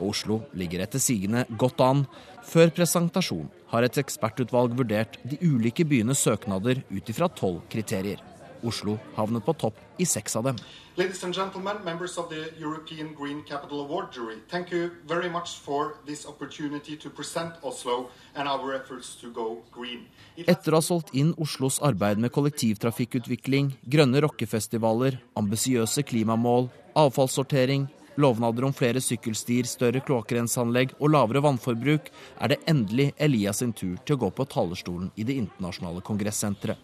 [0.00, 2.06] Og Oslo ligger etter sigende godt an.
[2.50, 8.18] Før presentasjon har et ekspertutvalg vurdert de ulike byenes søknader ut ifra tolv kriterier.
[8.66, 10.58] Oslo havnet på topp i seks av dem.
[10.96, 15.58] Ladies and gentlemen, members of the European Green Capital Award jury, thank you very much
[15.64, 20.06] for this opportunity to present Oslo and our efforts to go green.
[20.36, 27.88] Etter å ha solgt inn Oslos arbeid med kollektivtrafikkutvikling, grønne rockefestivaler, ambisiøse klimamål, avfallssortering,
[28.20, 33.96] lovnader om flere sykkelstier, større kloakkrenseanlegg og lavere vannforbruk, er det endelig Elias sin tur
[34.04, 36.78] til å gå på talerstolen i det internasjonale kongressenteret.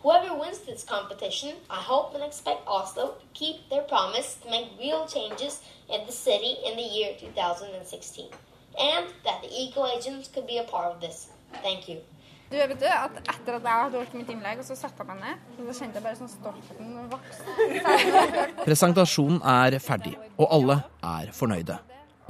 [8.78, 11.28] And that the eco agents could be a part of this.
[11.62, 12.02] Thank you.
[12.46, 15.08] Du vet du, at Etter at jeg hadde holdt mitt innlegg, og så satte jeg
[15.08, 18.56] meg ned, så kjente jeg bare sånn stoltheten vokse.
[18.62, 21.78] Presentasjonen er ferdig, og alle er fornøyde.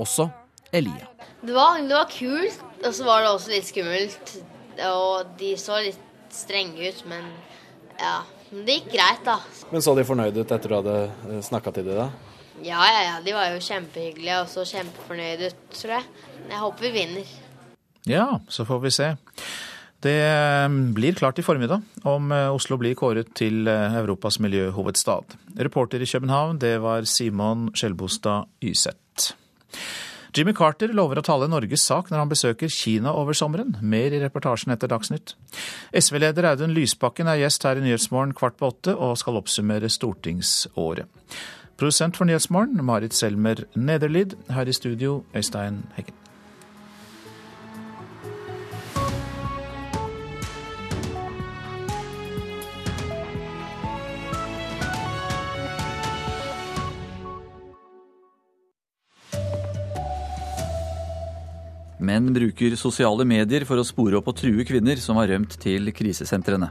[0.01, 0.29] Også
[0.73, 1.11] Elia.
[1.43, 4.33] Det var, det var kult, og så var det også litt skummelt.
[4.89, 7.29] Og de så litt strenge ut, men
[8.01, 8.17] ja.
[8.47, 9.41] Det gikk greit, da.
[9.73, 11.97] Men Så de fornøyde ut etter du hadde eh, snakka til dem?
[11.99, 12.37] da?
[12.63, 13.17] Ja, ja, ja.
[13.25, 16.07] De var jo kjempehyggelige og så kjempefornøyde ut, tror jeg.
[16.47, 17.33] Jeg håper vi vinner.
[18.07, 19.09] Ja, så får vi se.
[20.07, 25.35] Det eh, blir klart i formiddag om eh, Oslo blir kåret til eh, Europas miljøhovedstad.
[25.59, 29.35] Reporter i København, det var Simon Skjelbostad Yseth.
[30.37, 33.73] Jimmy Carter lover å tale Norges sak når han besøker Kina over sommeren.
[33.81, 35.33] Mer i reportasjen etter Dagsnytt.
[35.97, 41.09] SV-leder Audun Lysbakken er gjest her i Nyhetsmorgen kvart på åtte og skal oppsummere stortingsåret.
[41.81, 44.37] Produsent for Nyhetsmorgen, Marit Selmer Nederlid.
[44.53, 46.26] Her i studio, Øystein Heggen.
[62.07, 65.91] Menn bruker sosiale medier for å spore opp og true kvinner som har rømt til
[65.97, 66.69] krisesentrene.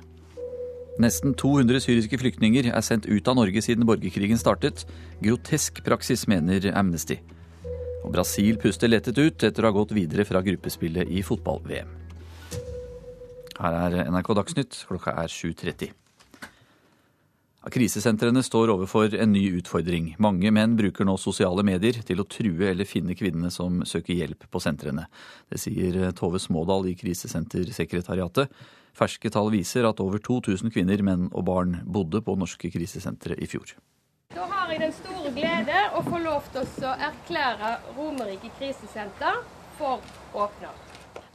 [1.01, 4.85] Nesten 200 syriske flyktninger er sendt ut av Norge siden borgerkrigen startet.
[5.19, 7.19] Grotesk praksis, mener Amnesty.
[8.05, 11.91] Og Brasil puster lettet ut etter å ha gått videre fra gruppespillet i fotball-VM.
[13.59, 16.04] Her er NRK Dagsnytt, klokka er 7.30.
[17.71, 20.11] Krisesentrene står overfor en ny utfordring.
[20.21, 24.45] Mange menn bruker nå sosiale medier til å true eller finne kvinnene som søker hjelp
[24.53, 25.07] på sentrene.
[25.49, 28.53] Det sier Tove Smådal i Krisesentersekretariatet.
[28.95, 33.49] Ferske tall viser at over 2000 kvinner, menn og barn bodde på norske krisesentre i
[33.49, 33.73] fjor.
[34.35, 39.41] Da har jeg den store glede å få lov til å erklære Romerike krisesenter
[39.79, 40.05] for
[40.37, 40.84] åpna.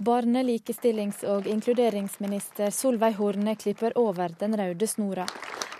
[0.01, 5.27] Barne-, likestillings- og inkluderingsminister Solveig Horne klipper over den røde snora.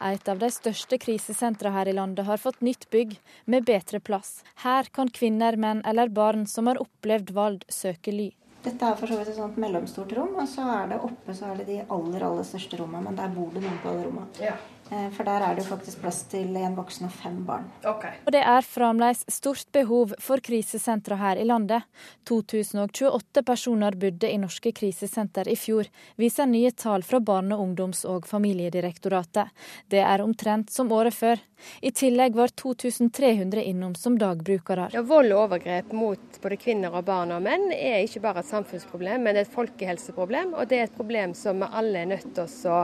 [0.05, 3.15] Et av de største krisesentrene her i landet har fått nytt bygg
[3.49, 4.43] med bedre plass.
[4.61, 8.29] Her kan kvinner, menn eller barn som har opplevd vold, søke ly.
[8.61, 11.55] Dette er for så vidt et sånt mellomstort rom, og så er det oppe så
[11.55, 13.07] er det de aller aller største rommene.
[13.09, 14.29] Men der bor det noen på alle rommene.
[14.45, 14.59] Ja.
[14.91, 17.69] Eh, for der er det jo faktisk plass til en voksen og fem barn.
[17.87, 18.17] Okay.
[18.27, 21.87] Og det er fremdeles stort behov for krisesentre her i landet.
[22.27, 25.87] 2028 personer bodde i norske krisesenter i fjor,
[26.19, 29.55] viser nye tall fra Barne-, ungdoms- og familiedirektoratet.
[29.91, 31.39] Det er omtrent som året før.
[31.81, 34.89] I tillegg var 2300 innom som dagbrukere.
[34.93, 38.51] Ja, vold og overgrep mot både kvinner og barn og menn er ikke bare et
[38.51, 40.55] samfunnsproblem, men et folkehelseproblem.
[40.57, 42.81] Og det er et problem som vi alle er nødt til å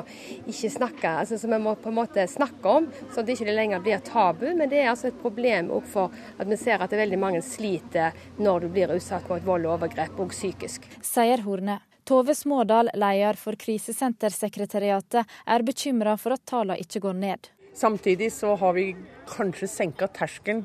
[0.46, 3.82] ikke snakke altså som vi må på en måte snakke om, så det ikke lenger
[3.84, 4.46] blir tabu.
[4.52, 7.42] Men det er altså et problem for at vi ser at det er veldig mange
[7.44, 10.86] sliter når du blir utsatt for vold og overgrep, og psykisk.
[11.04, 11.80] Sier Horne.
[12.06, 17.48] Tove Smådal, leder for Krisesentersekretariatet, er bekymra for at tallene ikke går ned.
[17.76, 18.96] Samtidig så har vi
[19.28, 20.64] kanskje senka terskelen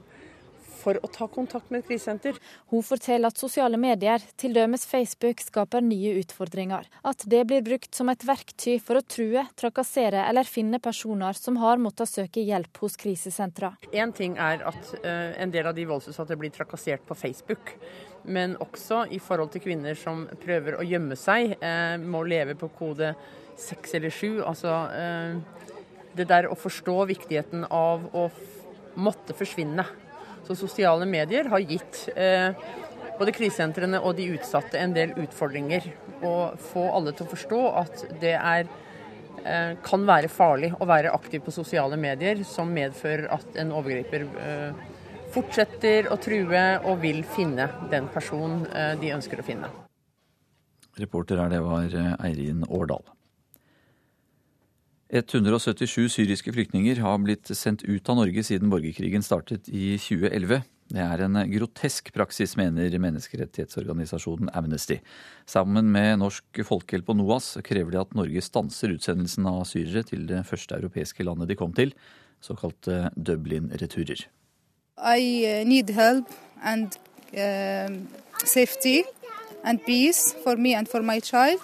[0.82, 2.38] for å ta kontakt med et krisesenter.
[2.72, 4.64] Hun forteller at sosiale medier, t.d.
[4.80, 6.88] Facebook, skaper nye utfordringer.
[7.08, 11.60] At det blir brukt som et verktøy for å true, trakassere eller finne personer som
[11.62, 13.76] har måttet søke hjelp hos krisesentra.
[13.92, 17.76] En ting er at uh, en del av de voldsutsatte blir trakassert på Facebook.
[18.24, 22.72] Men også i forhold til kvinner som prøver å gjemme seg, uh, må leve på
[22.80, 23.14] kode
[23.60, 24.40] seks eller sju.
[24.48, 25.70] Altså uh,
[26.18, 28.28] det der å forstå viktigheten av å
[29.00, 29.86] måtte forsvinne.
[30.48, 32.52] Så sosiale medier har gitt eh,
[33.20, 35.86] både krisesentrene og de utsatte en del utfordringer.
[36.26, 36.34] Å
[36.72, 41.46] få alle til å forstå at det er eh, kan være farlig å være aktiv
[41.46, 44.84] på sosiale medier, som medfører at en overgriper eh,
[45.32, 49.72] fortsetter å true og vil finne den personen eh, de ønsker å finne.
[51.00, 51.88] Reporter her, det var
[52.26, 53.06] Eirin Årdal.
[55.12, 60.62] 177 syriske flyktninger har blitt sendt ut av Norge siden borgerkrigen startet i 2011.
[60.92, 65.02] Det er en grotesk praksis, mener menneskerettighetsorganisasjonen Amnesty.
[65.48, 70.24] Sammen med Norsk Folkehjelp og NOAS krever de at Norge stanser utsendelsen av syrere til
[70.32, 71.92] det første europeiske landet de kom til,
[72.44, 74.28] såkalte Dublin-returer.
[74.96, 76.32] I need help
[76.64, 76.96] and
[77.36, 77.92] uh,
[79.64, 81.62] and peace for me and for my child.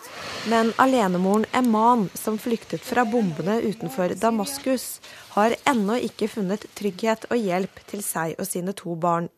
[0.50, 5.02] Men alenemoren Eman, som flyktet fra bombene utenfor Damaskus,
[5.36, 9.30] har ennå ikke funnet trygghet og hjelp til seg og sine to barn.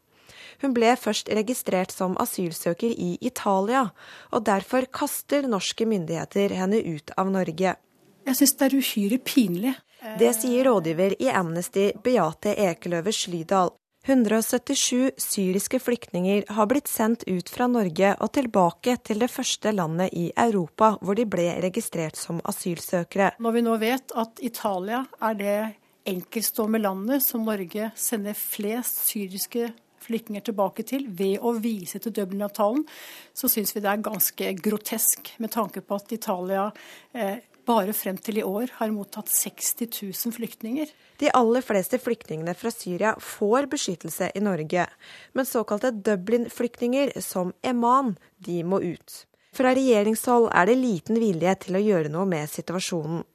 [0.62, 3.86] Hun ble først registrert som asylsøker i Italia,
[4.32, 7.78] og derfor kaster norske myndigheter henne ut av Norge.
[8.28, 9.76] Jeg syns det er uhyre pinlig.
[10.20, 13.72] Det sier rådgiver i Amnesty Beate Ekeløve Slydal.
[14.10, 20.16] 177 syriske flyktninger har blitt sendt ut fra Norge og tilbake til det første landet
[20.18, 23.36] i Europa hvor de ble registrert som asylsøkere.
[23.38, 25.60] Når vi nå vet at Italia er det
[26.10, 29.70] enkeltstående landet som Norge sender flest syriske
[30.10, 32.86] flyktninger tilbake til ved å vise til Dublin-avtalen,
[33.36, 36.66] så syns vi det er ganske grotesk med tanke på at Italia
[37.14, 40.90] eh, bare frem til i år har mottatt 60 000 flyktninger.
[41.22, 44.86] De aller fleste flyktningene fra Syria får beskyttelse i Norge,
[45.38, 49.24] men såkalte Dublin-flyktninger, som Eman, de må ut.
[49.56, 53.26] Fra regjeringshold er det liten vilje til å gjøre noe med situasjonen.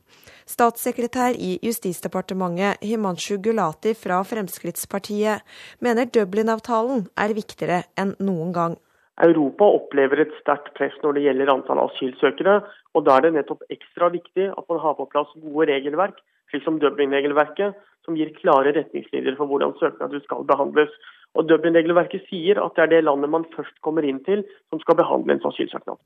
[0.44, 5.40] Statssekretær i Justisdepartementet Himanshu Gulati fra Fremskrittspartiet
[5.84, 8.76] mener Dublin-avtalen er viktigere enn noen gang.
[9.22, 12.60] Europa opplever et sterkt press når det gjelder antall asylsøkere.
[12.94, 16.18] og Da er det nettopp ekstra viktig at man har på plass gode regelverk,
[16.50, 20.90] slik som Dublin-regelverket, som gir klare retningslinjer for hvordan søknader skal behandles.
[21.38, 24.98] Og Dublin-regelverket sier at det er det landet man først kommer inn til, som skal
[24.98, 26.02] behandle en asylsøknad.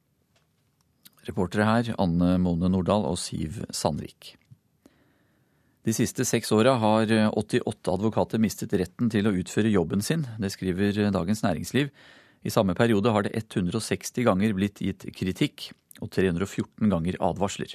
[1.29, 4.37] Reportere her Anne Mone Nordahl og Siv Sandvik.
[5.88, 10.27] De siste seks åra har 88 advokater mistet retten til å utføre jobben sin.
[10.37, 11.88] Det skriver Dagens Næringsliv.
[12.49, 15.67] I samme periode har det 160 ganger blitt gitt kritikk
[16.01, 17.75] og 314 ganger advarsler.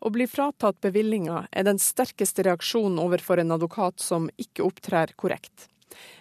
[0.00, 5.70] Å bli fratatt bevillinga er den sterkeste reaksjonen overfor en advokat som ikke opptrer korrekt.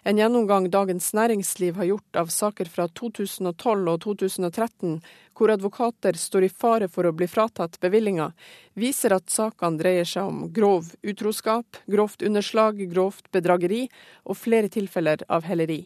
[0.07, 4.95] En gjennomgang Dagens Næringsliv har gjort av saker fra 2012 og 2013,
[5.35, 8.31] hvor advokater står i fare for å bli fratatt bevillinga,
[8.79, 13.85] viser at sakene dreier seg om grov utroskap, grovt underslag, grovt bedrageri
[14.25, 15.83] og flere tilfeller av helleri.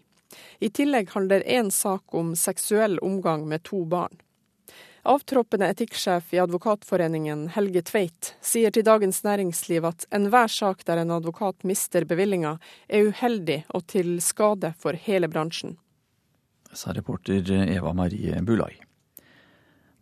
[0.60, 4.20] I tillegg handler én sak om seksuell omgang med to barn.
[5.04, 11.12] Avtroppende etikksjef i Advokatforeningen, Helge Tveit, sier til Dagens Næringsliv at enhver sak der en
[11.12, 12.56] advokat mister bevillinga,
[12.88, 15.76] er uheldig og til skade for hele bransjen.
[16.72, 18.83] Sa reporter Eva Marie Bulai.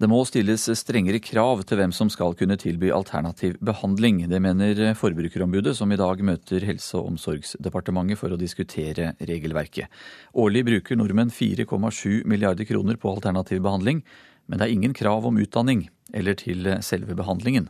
[0.01, 4.23] Det må stilles strengere krav til hvem som skal kunne tilby alternativ behandling.
[4.31, 9.93] Det mener Forbrukerombudet, som i dag møter Helse- og omsorgsdepartementet for å diskutere regelverket.
[10.33, 14.01] Årlig bruker nordmenn 4,7 milliarder kroner på alternativ behandling,
[14.49, 15.85] men det er ingen krav om utdanning
[16.17, 17.69] eller til selve behandlingen.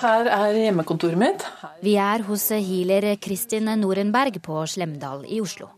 [0.00, 1.44] Her er hjemmekontoret mitt.
[1.84, 5.74] Vi er hos healer Kristin Norenberg på Slemdal i Oslo.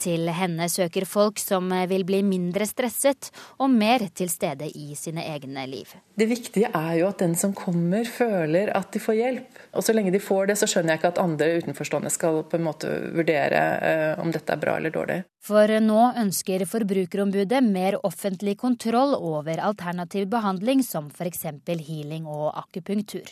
[0.00, 5.24] Til henne søker folk som vil bli mindre stresset og mer til stede i sine
[5.28, 5.92] egne liv.
[6.16, 9.60] Det viktige er jo at den som kommer, føler at de får hjelp.
[9.76, 12.58] Og så lenge de får det, så skjønner jeg ikke at andre utenforstående skal på
[12.58, 15.20] en måte vurdere eh, om dette er bra eller dårlig.
[15.44, 21.46] For nå ønsker Forbrukerombudet mer offentlig kontroll over alternativ behandling, som f.eks.
[21.86, 23.28] healing og akupunktur.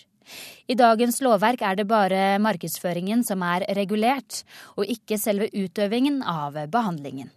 [0.69, 4.43] I dagens lovverk er det bare markedsføringen som er regulert,
[4.77, 7.33] og ikke selve utøvingen av behandlingen.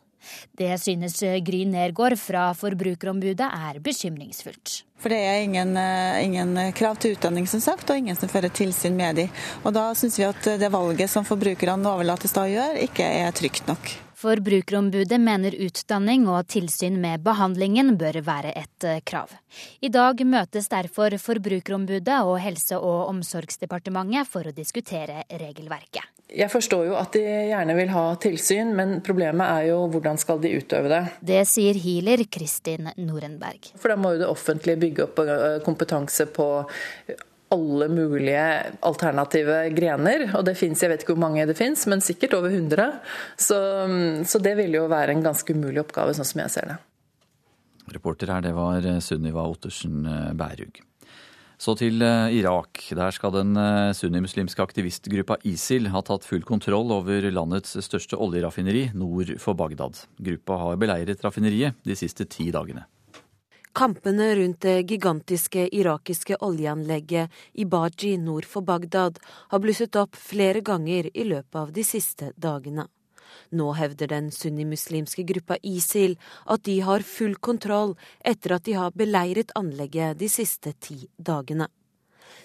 [0.58, 4.84] Det synes Gry Nergård fra Forbrukerombudet er bekymringsfullt.
[5.02, 8.54] For det er ingen, eh, ingen, krav til utdanning, som sagt, og ingen som fører
[8.54, 9.30] tilsyn med de.
[9.66, 13.32] Og da syns vi at det valget som forbrukerne overlates til å gjøre, ikke er
[13.32, 13.96] trygt nok.
[14.22, 19.32] Forbrukerombudet mener utdanning og tilsyn med behandlingen bør være et eh, krav.
[19.82, 26.06] I dag møtes derfor Forbrukerombudet og Helse- og omsorgsdepartementet for å diskutere regelverket.
[26.32, 30.40] Jeg forstår jo at de gjerne vil ha tilsyn, men problemet er jo hvordan skal
[30.44, 31.02] de utøve det.
[31.34, 33.74] Det sier healer Kristin Norenberg.
[33.82, 36.48] For da må jo det offentlige bygge opp eh, kompetanse på
[37.52, 38.44] alle mulige
[38.88, 40.28] alternative grener.
[40.38, 42.92] Og det fins, jeg vet ikke hvor mange det fins, men sikkert over 100.
[43.36, 43.58] Så,
[44.28, 46.80] så, det vil jo være en ganske umulig oppgave, sånn som jeg ser det.
[47.92, 50.06] Reporter her, det var Sunniva Ottersen
[50.40, 50.80] Bærug.
[51.62, 52.80] Så til eh, Irak.
[52.98, 58.88] Der skal den eh, sunnimuslimske aktivistgruppa ISIL ha tatt full kontroll over landets største oljeraffineri
[58.98, 60.00] nord for Bagdad.
[60.18, 62.88] Gruppa har beleiret raffineriet de siste ti dagene.
[63.74, 70.60] Kampene rundt det gigantiske irakiske oljeanlegget i Baji nord for Bagdad har blusset opp flere
[70.60, 72.90] ganger i løpet av de siste dagene.
[73.56, 76.18] Nå hevder den sunnimuslimske gruppa ISIL
[76.52, 77.96] at de har full kontroll
[78.34, 81.70] etter at de har beleiret anlegget de siste ti dagene.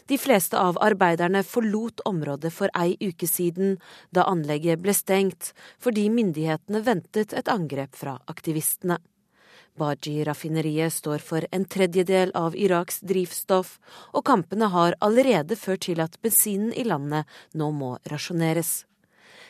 [0.07, 3.81] De fleste av arbeiderne forlot området for ei uke siden,
[4.15, 5.51] da anlegget ble stengt,
[5.83, 9.03] fordi myndighetene ventet et angrep fra aktivistene.
[9.79, 13.77] Baji-raffineriet står for en tredjedel av Iraks drivstoff,
[14.13, 18.85] og kampene har allerede ført til at bensinen i landet nå må rasjoneres.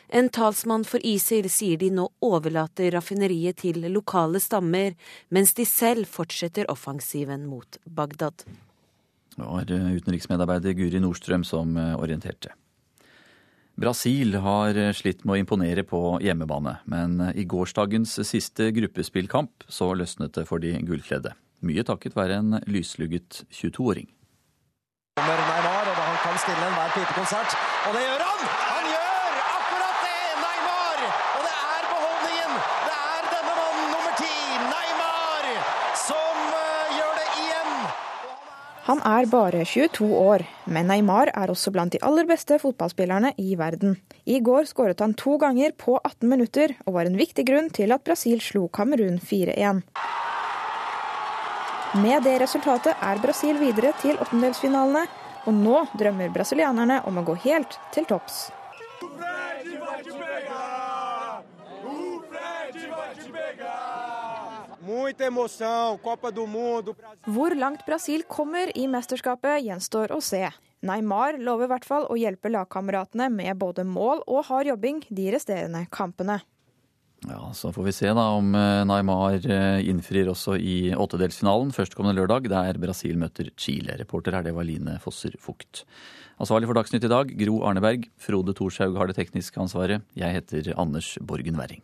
[0.07, 4.95] En talsmann for ISIL sier de nå overlater raffineriet til lokale stammer,
[5.29, 8.45] mens de selv fortsetter offensiven mot Bagdad.
[9.37, 12.55] Det var eh, utenriksmedarbeider Guri Nordstrøm som eh, orienterte.
[13.77, 19.91] Brasil har eh, slitt med å imponere på hjemmebane, men i gårsdagens siste gruppespillkamp så
[19.93, 21.35] løsnet det for de gullkledde.
[21.61, 24.09] Mye takket være en lyslugget 22-åring.
[25.21, 28.76] Neymar, og han kan stille enhver pipekonsert, og det gjør han!
[38.87, 43.57] Han er bare 22 år, men Neymar er også blant de aller beste fotballspillerne i
[43.59, 43.97] verden.
[44.23, 47.91] I går skåret han to ganger på 18 minutter, og var en viktig grunn til
[47.91, 49.81] at Brasil slo Kamerun 4-1.
[51.99, 55.03] Med det resultatet er Brasil videre til åttendelsfinalene,
[55.47, 58.45] og nå drømmer brasilianerne om å gå helt til topps.
[67.37, 70.45] Hvor langt Brasil kommer i mesterskapet, gjenstår å se.
[70.87, 75.31] Neymar lover i hvert fall å hjelpe lagkameratene med både mål og hard jobbing de
[75.33, 76.39] resterende kampene.
[77.25, 82.13] Ja, Så får vi se da om eh, Neymar eh, innfrir også i åttedelsfinalen førstkommende
[82.19, 83.97] lørdag, der Brasil møter Chile.
[83.97, 85.83] Reporter her, det var Line Fosser Fugt.
[86.37, 88.05] Ansvarlig for Dagsnytt i dag, Gro Arneberg.
[88.21, 90.05] Frode Thorshaug har det tekniske ansvaret.
[90.13, 91.81] Jeg heter Anders Borgen Werring.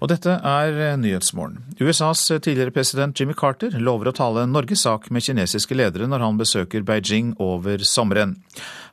[0.00, 1.58] Og dette er eh, Nyhetsmorgen.
[1.76, 6.24] USAs eh, tidligere president Jimmy Carter lover å tale Norges sak med kinesiske ledere når
[6.24, 8.38] han besøker Beijing over sommeren.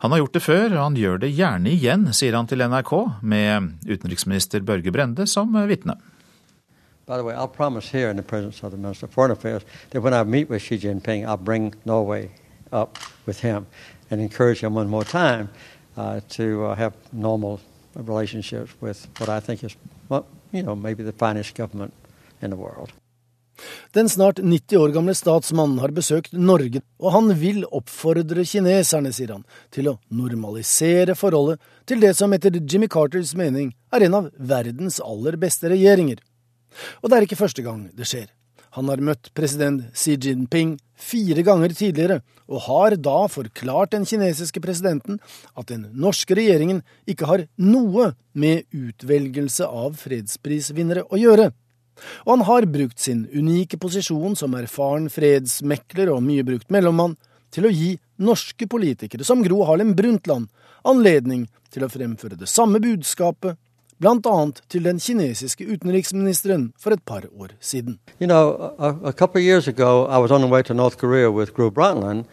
[0.03, 2.93] Han har gjort det før, og han gjør det gjerne igjen, sier han til NRK,
[3.23, 5.95] med utenriksminister Børge Brende som eh, vitne.
[7.07, 10.01] By the way, I'll promise here in the presence of the Minister Foreign Affairs that
[10.01, 12.31] when I meet with Xi Jinping, I'll bring Norway
[12.73, 13.65] up with him
[14.11, 15.47] and encourage him one more time
[15.95, 17.61] uh, to uh, have normal
[17.95, 19.77] relationships with what I think is
[23.95, 29.33] Den snart 90 år gamle statsmannen har besøkt Norge, og han vil oppfordre kineserne, sier
[29.33, 34.31] han, til å normalisere forholdet til det som etter Jimmy Carters mening er en av
[34.37, 36.21] verdens aller beste regjeringer.
[37.01, 38.29] Og det er ikke første gang det skjer.
[38.75, 44.61] Han har møtt president Xi Jinping fire ganger tidligere, og har da forklart den kinesiske
[44.63, 45.19] presidenten
[45.55, 51.51] at den norske regjeringen ikke har noe med utvelgelse av fredsprisvinnere å gjøre.
[52.25, 57.17] Og han har brukt sin unike posisjon som erfaren fredsmekler og mye brukt mellommann
[57.53, 60.49] til å gi norske politikere som Gro Harlem Brundtland
[60.87, 63.57] anledning til å fremføre det samme budskapet
[63.99, 64.51] bl.a.
[64.69, 67.99] til den kinesiske utenriksministeren for et par år siden.
[68.19, 70.97] You know, a, a couple of years ago, I was on the way to North
[70.97, 72.25] Korea with Brundtland,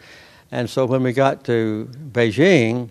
[0.51, 2.89] and so when we got to Beijing,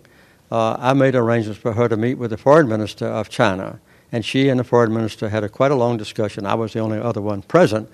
[0.50, 3.78] uh, I made arrangements for her to meet with the foreign minister of China,
[4.12, 6.46] and she and the foreign minister had a quite a long discussion.
[6.46, 7.88] I was the only other one present,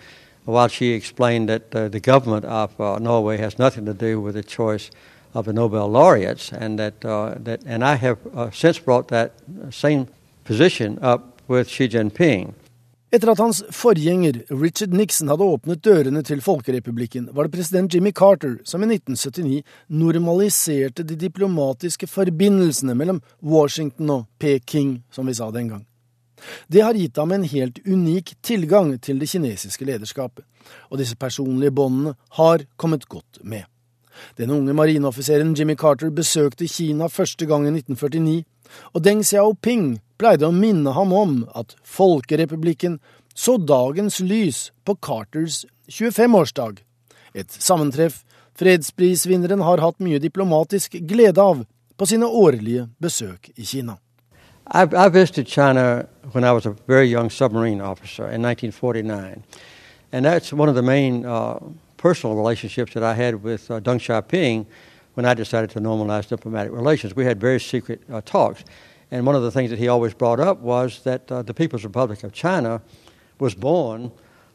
[0.45, 4.35] while she explained that uh, the government of uh, Norway has nothing to do with
[4.35, 4.91] the choice
[5.35, 9.33] of the Nobel laureates, and that uh, that and I have uh, since brought that
[9.71, 10.07] same
[13.11, 18.11] etter at hans forgjenger Richard Nixon hadde åpnet dørene til Folkerepublikken, var det president Jimmy
[18.15, 19.63] Carter som i 1979
[19.95, 25.87] normaliserte de diplomatiske forbindelsene mellom Washington og Peking, som vi sa den gang.
[26.67, 30.43] Det har gitt ham en helt unik tilgang til det kinesiske lederskapet,
[30.91, 33.67] og disse personlige båndene har kommet godt med.
[34.39, 38.45] Den unge marineoffiseren Jimmy Carter besøkte Kina første gang i 1949,
[38.95, 42.99] og Deng Xiaoping pleide å minne ham om at Folkerepublikken
[43.35, 46.83] så dagens lys på Carters 25-årsdag,
[47.35, 48.23] et sammentreff
[48.59, 51.65] fredsprisvinneren har hatt mye diplomatisk glede av
[51.97, 53.97] på sine årlige besøk i Kina.
[54.73, 59.43] I, I visited China when I was a very young submarine officer in 1949.
[60.13, 61.59] And that's one of the main uh,
[61.97, 64.67] personal relationships that I had with uh, Deng Xiaoping
[65.15, 67.17] when I decided to normalize diplomatic relations.
[67.17, 68.65] We had very secret uh, talks.
[69.11, 71.85] And one of the things that he always brought up was that uh, the People's
[71.85, 72.81] Republic of China
[73.39, 74.13] was born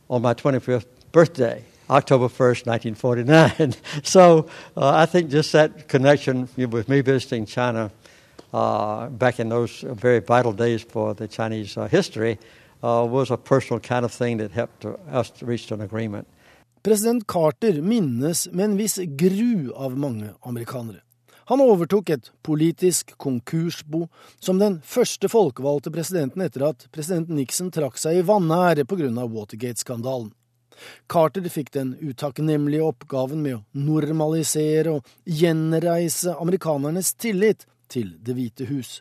[0.09, 1.63] on my 25th birthday.
[1.89, 3.75] October 1st, 1949.
[4.03, 7.91] so uh, I think just that connection with me visiting China
[8.53, 12.39] uh, back in those very vital days for the Chinese uh, history
[12.83, 16.27] uh, was a personal kind of thing that helped us to reach an agreement.
[16.81, 21.04] President Carter minnes med en viss gru av mange amerikanere.
[21.45, 24.07] Han overtok et politisk konkursbo
[24.39, 29.11] som den første folkevalgte presidenten etter at president Nixon trakk seg i vanære pga.
[29.13, 30.31] Watergate-skandalen.
[31.07, 38.67] Carter fikk den utakknemlige oppgaven med å normalisere og gjenreise amerikanernes tillit til Det hvite
[38.71, 38.99] hus.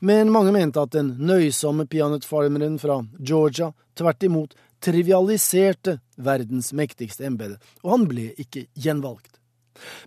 [0.00, 7.58] Men mange mente at den nøysomme peanøttfarmeren fra Georgia tvert imot trivialiserte verdens mektigste embete,
[7.82, 9.37] og han ble ikke gjenvalgt.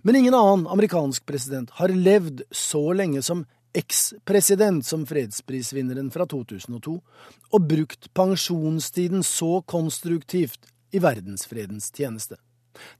[0.02, 6.98] Men ingen annen amerikansk president har levd så lenge som eks-president som fredsprisvinneren fra 2002,
[7.52, 12.36] og brukt pensjonstiden så konstruktivt i verdensfredens tjeneste.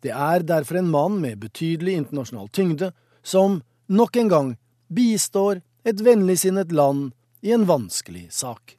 [0.01, 2.93] Det er derfor en mann med betydelig internasjonal tyngde
[3.23, 4.55] som nok en gang
[4.93, 7.13] bistår et vennligsinnet land
[7.43, 8.77] i en vanskelig sak.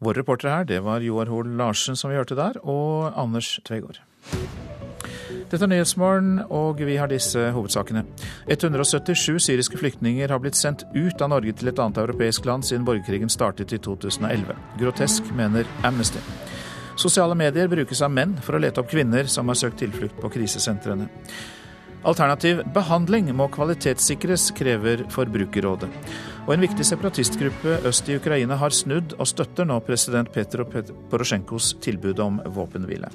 [0.00, 4.00] Vår reporter her, det var Joar Hoel Larsen som vi hørte der, og Anders Tvegård.
[5.50, 8.04] Dette er Nyhetsmorgen, og vi har disse hovedsakene.
[8.46, 12.84] 177 syriske flyktninger har blitt sendt ut av Norge til et annet europeisk land siden
[12.86, 14.54] borgerkrigen startet i 2011.
[14.78, 16.22] Grotesk, mener Amnesty.
[17.00, 20.30] Sosiale medier brukes av menn for å lete opp kvinner som har søkt tilflukt på
[20.36, 21.08] krisesentrene.
[22.06, 25.90] Alternativ behandling må kvalitetssikres, krever Forbrukerrådet.
[26.46, 30.68] Og en viktig separatistgruppe øst i Ukraina har snudd og støtter nå president Petro
[31.10, 33.10] Porosjenkos tilbud om våpenhvile.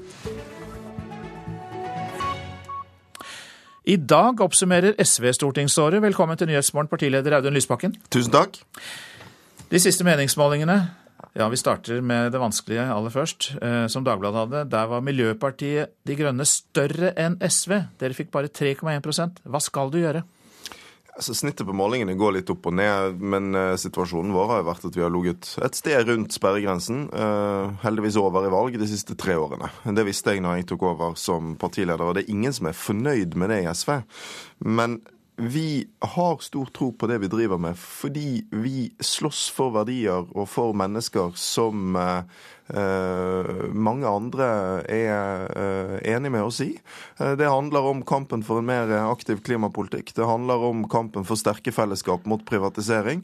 [3.85, 6.01] I dag oppsummerer SV stortingsåret.
[6.01, 7.91] Velkommen til Nyhetsmorgen, partileder Audun Lysbakken.
[8.09, 8.57] Tusen takk.
[9.69, 10.77] De siste meningsmålingene
[11.35, 13.51] ja, Vi starter med det vanskelige aller først.
[13.61, 17.77] Eh, som Dagbladet hadde, der var Miljøpartiet De Grønne større enn SV.
[18.01, 20.23] Dere fikk bare 3,1% Hva skal du gjøre?
[21.15, 24.67] Altså, snittet på målingene går litt opp og ned, men uh, situasjonen vår har jo
[24.67, 27.05] vært at vi har ligget et sted rundt sperregrensen.
[27.15, 29.71] Uh, heldigvis over i valg de siste tre årene.
[29.95, 32.75] Det visste jeg når jeg tok over som partileder, og det er ingen som er
[32.75, 33.93] fornøyd med det i SV.
[34.67, 34.99] Men
[35.39, 40.47] vi har stor tro på det vi driver med, fordi vi slåss for verdier og
[40.51, 42.27] for mennesker som uh,
[42.73, 44.45] mange andre
[44.89, 46.71] er eh, enig med oss i.
[47.19, 50.15] Eh, det handler om kampen for en mer aktiv klimapolitikk.
[50.17, 53.21] Det handler om kampen for sterke fellesskap mot privatisering.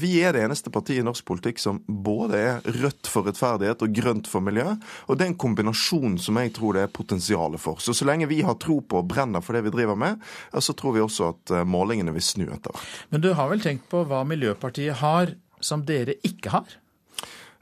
[0.00, 3.96] Vi er det eneste partiet i norsk politikk som både er rødt for rettferdighet og
[3.96, 4.66] grønt for miljø.
[5.08, 7.80] Og det er en kombinasjon som jeg tror det er potensialet for.
[7.82, 10.20] Så så lenge vi har tro på og brenner for det vi driver med,
[10.52, 12.94] så tror vi også at målingene vil snu etter hvert.
[13.12, 15.34] Men du har vel tenkt på hva Miljøpartiet har
[15.64, 16.78] som dere ikke har?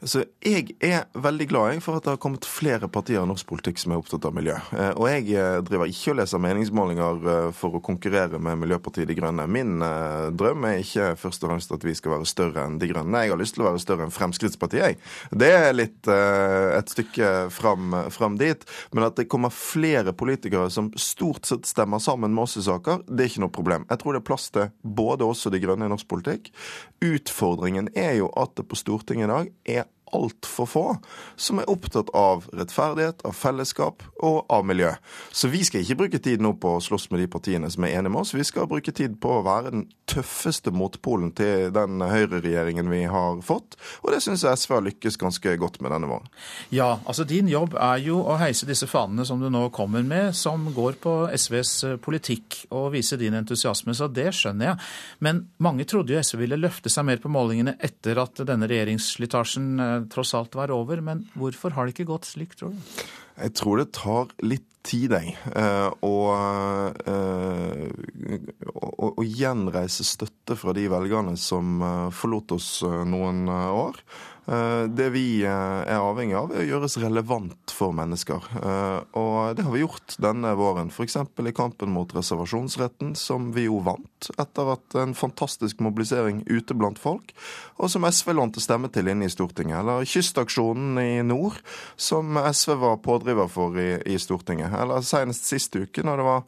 [0.03, 3.79] Så jeg er veldig glad for at det har kommet flere partier i norsk politikk
[3.79, 4.57] som er opptatt av miljø.
[4.75, 9.07] Eh, og jeg eh, driver ikke og leser meningsmålinger eh, for å konkurrere med Miljøpartiet
[9.07, 9.47] De Grønne.
[9.47, 13.23] Min drøm er ikke først og fremst at vi skal være større enn De Grønne.
[13.23, 14.99] Jeg har lyst til å være større enn Fremskrittspartiet, jeg.
[15.39, 18.67] Det er litt et stykke fram, fram dit.
[18.97, 23.05] Men at det kommer flere politikere som stort sett stemmer sammen med oss i saker,
[23.07, 23.87] det er ikke noe problem.
[23.91, 26.51] Jeg tror det er plass til både oss og De Grønne i norsk politikk.
[27.03, 30.87] Utfordringen er jo at det på Stortinget i dag er altfor få
[31.37, 34.93] som er opptatt av rettferdighet, av fellesskap og av miljø.
[35.33, 37.97] Så vi skal ikke bruke tid nå på å slåss med de partiene som er
[37.99, 38.35] enige med oss.
[38.37, 43.41] Vi skal bruke tid på å være den tøffeste motpolen til den høyreregjeringen vi har
[43.47, 43.79] fått.
[44.03, 46.29] Og det syns jeg SV har lykkes ganske godt med denne våren.
[46.75, 50.37] Ja, altså din jobb er jo å heise disse fanene som du nå kommer med,
[50.37, 53.95] som går på SVs eh, politikk, og vise din entusiasme.
[53.97, 54.91] Så det skjønner jeg.
[55.25, 59.69] Men mange trodde jo SV ville løfte seg mer på målingene etter at denne regjeringsslitasjen
[59.81, 61.03] eh, tross alt være over.
[61.05, 62.79] Men hvorfor har det ikke gått slik, tror du?
[63.39, 65.37] Jeg tror det tar litt tid, jeg.
[66.03, 67.87] Å uh, uh,
[69.23, 74.03] gjenreise støtte fra de velgerne som uh, forlot oss noen år.
[74.47, 78.49] Eh, det vi eh, er avhengig av, er å gjøres relevant for mennesker.
[78.59, 80.91] Eh, og det har vi gjort denne våren.
[80.91, 81.17] F.eks.
[81.23, 86.99] i kampen mot reservasjonsretten, som vi jo vant etter at en fantastisk mobilisering ute blant
[86.99, 87.31] folk,
[87.79, 89.79] og som SV lånte stemme til inne i Stortinget.
[89.79, 91.63] Eller Kystaksjonen i nord,
[91.95, 94.75] som SV var pådriver for i, i Stortinget.
[94.75, 96.47] Eller senest sist uke, når det var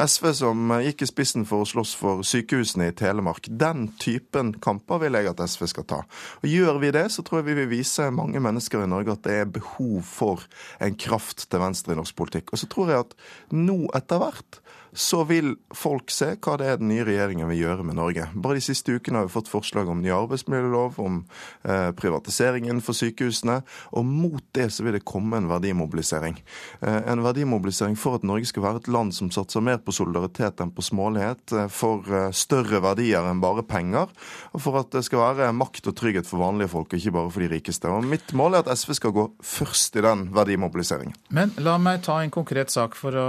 [0.00, 3.48] SV som gikk i spissen for å slåss for sykehusene i Telemark.
[3.48, 6.00] Den typen kamper vil jeg at SV skal ta.
[6.40, 9.24] Og Gjør vi det, så tror jeg vi vil vise mange mennesker i Norge at
[9.26, 10.46] det er behov for
[10.82, 12.52] en kraft til venstre i norsk politikk.
[12.52, 13.18] Og så tror jeg at
[13.52, 14.62] nå etter hvert
[14.92, 18.26] så vil folk se hva det er den nye regjeringen vil gjøre med Norge.
[18.34, 21.22] Bare de siste ukene har vi fått forslag om ny arbeidsmiljølov, om
[21.64, 23.62] eh, for innenfor sykehusene,
[23.96, 26.36] og mot det så vil det komme en verdimobilisering.
[26.80, 30.60] Eh, en verdimobilisering for at Norge skal være et land som satser mer på solidaritet
[30.60, 32.04] enn på smålighet, eh, for
[32.36, 34.12] større verdier enn bare penger,
[34.52, 37.32] og for at det skal være makt og trygghet for vanlige folk, og ikke bare
[37.32, 37.88] for de rikeste.
[37.88, 41.16] Og Mitt mål er at SV skal gå først i den verdimobiliseringen.
[41.32, 43.26] Men la meg ta en konkret sak for å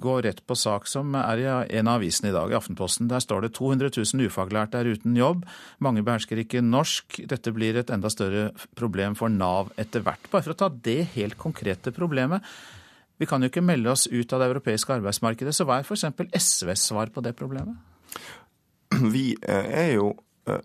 [0.00, 0.88] gå rett på sak.
[0.88, 3.10] som som er i en av avisene i dag, i Aftenposten.
[3.10, 5.44] Der står det 200 000 ufaglærte er uten jobb.
[5.82, 7.22] Mange behersker ikke norsk.
[7.28, 10.30] Dette blir et enda større problem for Nav etter hvert.
[10.32, 12.46] Bare for å ta det helt konkrete problemet.
[13.20, 16.08] Vi kan jo ikke melde oss ut av det europeiske arbeidsmarkedet, så hva er f.eks.
[16.42, 17.76] SVs svar på det problemet?
[19.14, 20.12] Vi eh, er jo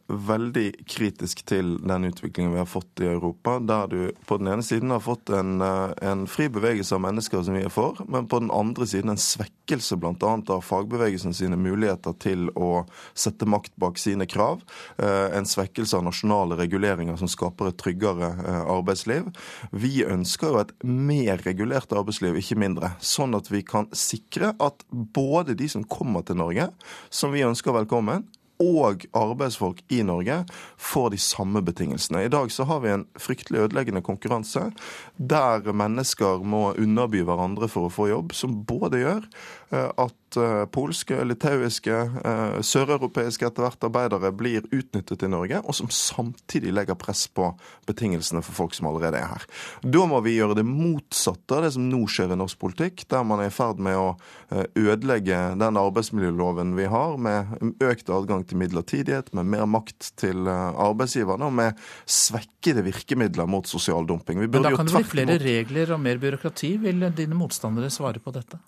[0.08, 4.66] veldig kritisk til den utviklingen vi har fått i Europa, der du på den ene
[4.66, 8.28] siden har fått en, eh, en fri bevegelse av mennesker som vi er for, men
[8.28, 10.32] på den andre siden en svekkelse bl.a.
[10.50, 14.64] av fagbevegelsen sine muligheter til å sette makt bak sine krav.
[14.98, 18.34] Eh, en svekkelse av nasjonale reguleringer som skaper et tryggere
[18.66, 19.30] arbeidsliv.
[19.72, 22.96] Vi ønsker jo et mer regulert arbeidsliv, ikke mindre.
[23.00, 26.72] Sånn at vi kan sikre at både de som kommer til Norge,
[27.14, 28.26] som vi ønsker velkommen,
[28.64, 30.40] og arbeidsfolk i Norge
[30.82, 32.24] får de samme betingelsene.
[32.26, 34.72] I dag så har vi en fryktelig ødeleggende konkurranse
[35.18, 39.28] der mennesker må underby hverandre for å få jobb, som både gjør
[39.72, 41.94] at Eh, polske, litauiske,
[42.26, 47.54] eh, søreuropeiske etter hvert arbeidere blir utnyttet i Norge, og som samtidig legger press på
[47.88, 49.46] betingelsene for folk som allerede er her.
[49.82, 53.24] Da må vi gjøre det motsatte av det som nå skjer i norsk politikk, der
[53.24, 54.18] man er i ferd med å
[54.52, 60.48] eh, ødelegge den arbeidsmiljøloven vi har, med økt adgang til midlertidighet, med mer makt til
[60.48, 64.44] arbeidsgiverne og med svekkede virkemidler mot sosial dumping.
[64.44, 66.78] Men da kan det bli flere regler og mer byråkrati.
[66.84, 68.60] Vil dine motstandere svare på dette?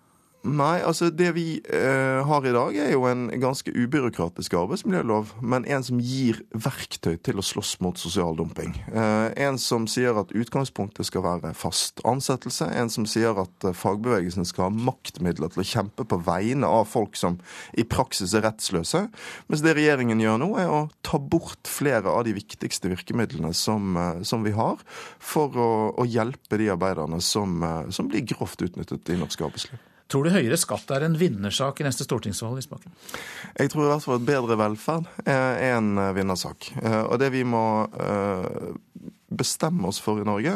[0.48, 5.66] Nei, altså det vi eh, har i dag er jo en ganske ubyråkratisk arbeidsmiljølov, men
[5.68, 8.72] en som gir verktøy til å slåss mot sosial dumping.
[8.88, 12.70] Eh, en som sier at utgangspunktet skal være fast ansettelse.
[12.72, 16.88] En som sier at eh, fagbevegelsen skal ha maktmidler til å kjempe på vegne av
[16.88, 17.36] folk som
[17.76, 19.10] i praksis er rettsløse.
[19.52, 23.92] Mens det regjeringen gjør nå, er å ta bort flere av de viktigste virkemidlene som,
[24.00, 24.80] eh, som vi har,
[25.20, 25.70] for å,
[26.00, 29.89] å, hjelpe de arbeiderne som, eh, som blir grovt utnyttet i norsk arbeidsliv.
[30.10, 32.58] Tror du høyere skatt er en vinnersak i neste stortingsvalg?
[32.58, 32.94] Lysbakken?
[33.60, 36.72] Jeg tror i hvert fall at bedre velferd er en vinnersak.
[36.82, 37.62] Eh, og det vi må
[37.94, 38.48] eh,
[39.30, 40.56] bestemme oss for i Norge,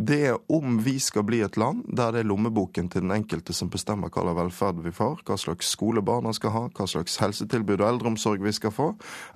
[0.00, 3.54] det er om vi skal bli et land der det er lommeboken til den enkelte
[3.56, 7.18] som bestemmer hva slags velferd vi får, hva slags skole barna skal ha, hva slags
[7.20, 8.90] helsetilbud og eldreomsorg vi skal få,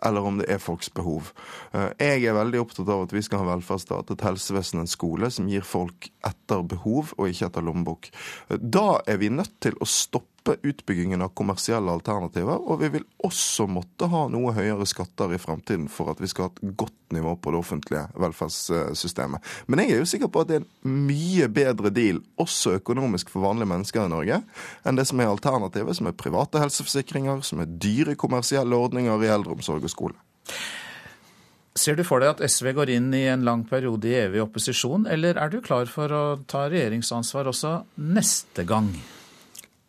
[0.07, 1.33] eller om det er folks behov.
[1.73, 5.31] Eh, jeg er veldig opptatt av at vi skal ha velferdsstat, et helsevesen, en skole
[5.35, 8.13] som gir folk etter behov og ikke etter lommebok.
[8.49, 13.07] Eh, da er vi nødt til å stoppe utbyggingen av kommersielle alternativer, og vi vil
[13.25, 17.15] også måtte ha noe høyere skatter i fremtiden for at vi skal ha et godt
[17.17, 19.41] nivå på det offentlige velferdssystemet.
[19.67, 23.33] Men jeg er jo sikker på at det er en mye bedre deal, også økonomisk
[23.33, 24.41] for vanlige mennesker i Norge,
[24.85, 29.33] enn det som er alternativet, som er private helseforsikringer, som er dyre kommersielle ordninger i
[29.35, 30.19] eldreomsorg og skole.
[31.75, 35.09] Ser du for deg at SV går inn i en lang periode i evig opposisjon,
[35.11, 38.93] eller er du klar for å ta regjeringsansvar også neste gang?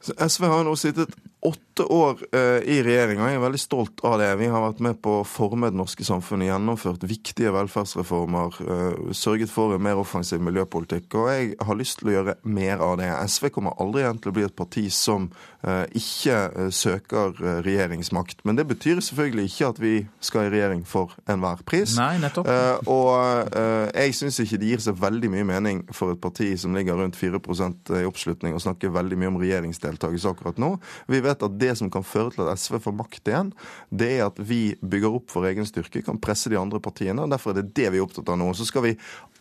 [0.02, 1.14] SV har nå sittet
[1.46, 4.30] åtte år uh, i og Jeg er veldig stolt av det.
[4.40, 9.52] Vi har vært med på å forme det norske samfunnet, gjennomført viktige velferdsreformer, uh, sørget
[9.52, 11.10] for en mer offensiv miljøpolitikk.
[11.20, 13.12] Og jeg har lyst til å gjøre mer av det.
[13.28, 15.28] SV kommer aldri igjen til å bli et parti som
[15.66, 17.36] uh, ikke søker
[17.66, 18.46] regjeringsmakt.
[18.48, 19.94] Men det betyr selvfølgelig ikke at vi
[20.24, 21.98] skal i regjering for enhver pris.
[22.00, 22.48] Nei, nettopp.
[22.92, 23.56] Og
[23.96, 27.18] jeg syns ikke det gir seg veldig mye mening for et parti som ligger rundt
[27.20, 30.76] 4% i oppslutning, å snakke veldig mye om regjeringsdeltakelse akkurat nå.
[31.12, 33.52] Vi vet vet at det som kan føre til at SV får makt igjen,
[33.92, 37.22] det er at vi bygger opp vår egen styrke, kan presse de andre partiene.
[37.22, 38.52] og Derfor er det det vi er opptatt av nå.
[38.56, 38.96] Så skal vi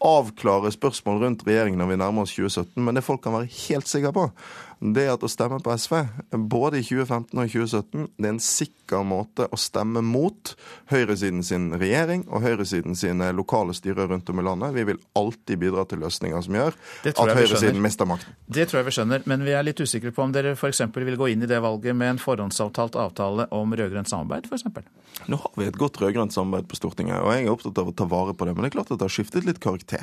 [0.05, 3.89] avklare spørsmål rundt regjeringen når vi nærmer oss 2017, men det folk kan være helt
[3.91, 4.29] sikre på,
[4.85, 5.95] det er at å stemme på SV,
[6.51, 10.53] både i 2015 og i 2017, det er en sikker måte å stemme mot
[10.91, 14.75] høyresiden sin regjering og høyresiden sine lokale styrer rundt om i landet.
[14.77, 16.77] Vi vil alltid bidra til løsninger som gjør
[17.15, 18.37] at høyresiden mister makten.
[18.45, 20.83] Det tror jeg vi skjønner, men vi er litt usikre på om dere f.eks.
[20.93, 24.69] vil gå inn i det valget med en forhåndsavtalt avtale om rød-grønt samarbeid, f.eks.
[25.31, 27.97] Nå har vi et godt rød-grønt samarbeid på Stortinget, og jeg er opptatt av å
[27.97, 28.57] ta vare på det.
[28.57, 29.94] Men det er klart at det har skiftet litt karakter.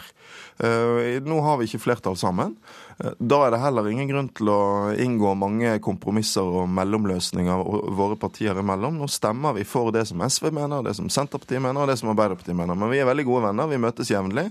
[0.61, 2.55] Uh, nå har vi ikke flertall sammen.
[2.99, 4.61] Da er det heller ingen grunn til å
[4.99, 7.63] inngå mange kompromisser og mellomløsninger
[7.97, 8.99] våre partier imellom.
[8.99, 12.11] Nå stemmer vi for det som SV mener, det som Senterpartiet mener og det som
[12.13, 12.77] Arbeiderpartiet mener.
[12.77, 14.47] Men vi er veldig gode venner, vi møtes jevnlig.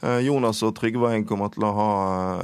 [0.00, 1.90] Eh, Jonas og Trygve kommer til å ha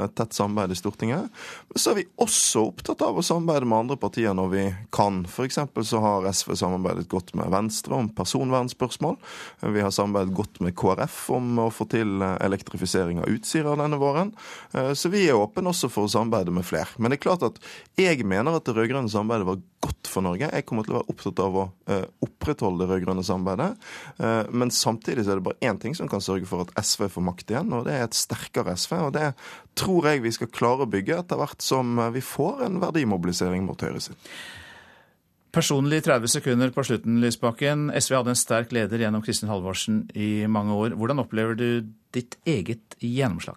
[0.05, 1.41] et tett samarbeid i Stortinget.
[1.71, 5.25] Men så er vi også opptatt av å samarbeide med andre partier når vi kan.
[5.29, 5.61] F.eks.
[5.91, 9.19] så har SV samarbeidet godt med Venstre om personvernspørsmål.
[9.75, 14.33] Vi har samarbeidet godt med KrF om å få til elektrifisering av Utsira denne våren.
[14.73, 16.91] Eh, så vi er åpne også for å samarbeide med flere.
[16.99, 17.59] Men det er klart at
[17.99, 20.51] jeg mener at det rød-grønne samarbeidet var godt for Norge.
[20.51, 23.89] Jeg kommer til å være opptatt av å uh, opprettholde det rød-grønne samarbeidet.
[24.19, 27.09] Uh, men samtidig så er det bare én ting som kan sørge for at SV
[27.15, 28.95] får makt igjen, og det er et sterkere SV.
[29.09, 29.33] Og det
[29.79, 33.87] tror jeg vi skal klare å bygge etter hvert som vi får en verdimobilisering mot
[33.87, 34.19] høyresiden.
[35.55, 37.89] Personlig 30 sekunder på slutten, Lysbakken.
[37.97, 40.93] SV hadde en sterk leder gjennom Kristin Halvorsen i mange år.
[41.01, 43.57] Hvordan opplever du ditt eget gjennomslag?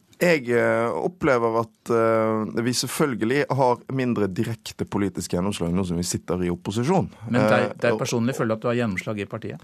[0.21, 6.05] Jeg eh, opplever at uh, vi selvfølgelig har mindre direkte politisk gjennomslag nå som vi
[6.05, 7.09] sitter i opposisjon.
[7.27, 9.63] Men deg, deg personlig føler du at du har gjennomslag i partiet?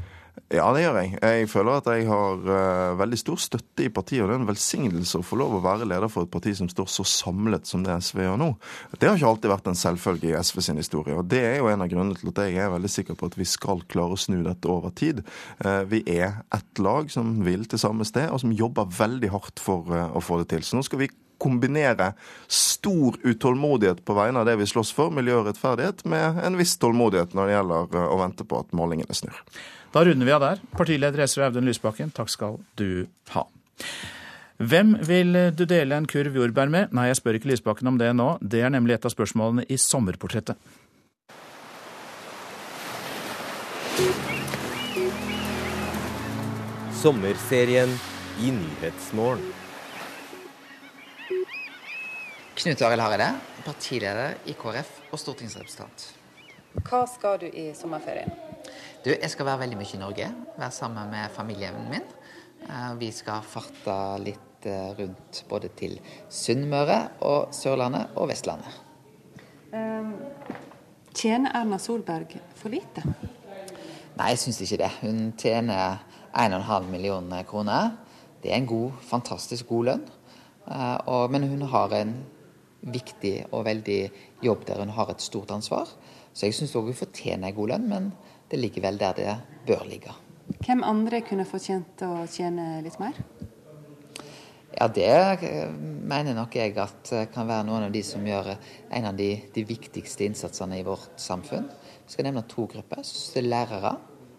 [0.54, 1.12] Ja, det gjør jeg.
[1.18, 2.42] Jeg føler at jeg har
[2.98, 4.22] veldig stor støtte i partiet.
[4.22, 6.70] Og det er en velsignelse å få lov å være leder for et parti som
[6.70, 8.52] står så samlet som det SV gjør nå.
[8.94, 11.18] Det har ikke alltid vært en selvfølge i SV sin historie.
[11.18, 13.38] Og det er jo en av grunnene til at jeg er veldig sikker på at
[13.40, 15.24] vi skal klare å snu dette over tid.
[15.90, 19.90] Vi er ett lag som vil til samme sted, og som jobber veldig hardt for
[19.90, 20.66] å få det til.
[20.66, 22.12] Så nå skal vi kombinere
[22.48, 26.78] stor utålmodighet på vegne av det vi slåss for, miljø og rettferdighet, med en viss
[26.82, 29.38] tålmodighet når det gjelder å vente på at målingene snur.
[29.94, 30.64] Da runder vi av der.
[30.76, 33.46] Partileder SV Audun Lysbakken, takk skal du ha.
[34.58, 36.94] Hvem vil du dele en kurv jordbær med?
[36.98, 38.32] Nei, jeg spør ikke Lysbakken om det nå.
[38.42, 40.58] Det er nemlig et av spørsmålene i sommerportrettet.
[46.98, 47.94] Sommerserien
[48.42, 49.67] i Nyhetsmorgen.
[52.58, 53.26] Knut Arild Hareide,
[53.62, 56.06] partileder i KrF og stortingsrepresentant.
[56.88, 58.32] Hva skal du i sommerferien?
[59.04, 60.30] Du, jeg skal være veldig mye i Norge.
[60.56, 62.08] Være sammen med familien min.
[62.66, 66.00] Eh, vi skal farte litt eh, rundt både til
[66.34, 66.96] Sunnmøre
[67.30, 68.80] og Sørlandet og Vestlandet.
[69.70, 70.16] Um,
[71.14, 73.04] tjener Erna Solberg for lite?
[74.18, 74.90] Nei, jeg syns ikke det.
[75.04, 76.02] Hun tjener
[76.34, 77.94] 1,5 millioner kroner.
[78.42, 80.10] Det er en god, fantastisk god lønn.
[81.32, 82.16] Men hun har en
[82.92, 84.00] viktig og veldig
[84.44, 85.90] jobb der hun har et stort ansvar.
[86.34, 88.10] Så jeg syns òg hun fortjener en god lønn, men
[88.52, 89.36] det ligger vel der det
[89.68, 90.14] bør ligge.
[90.64, 93.18] Hvem andre kunne fortjent å tjene litt mer?
[94.78, 98.52] Ja, Det eh, mener nok jeg at eh, kan være noen av de som gjør
[98.54, 101.66] eh, en av de, de viktigste innsatsene i vårt samfunn.
[102.06, 103.02] Jeg skal nevne to grupper.
[103.02, 103.96] Så lærere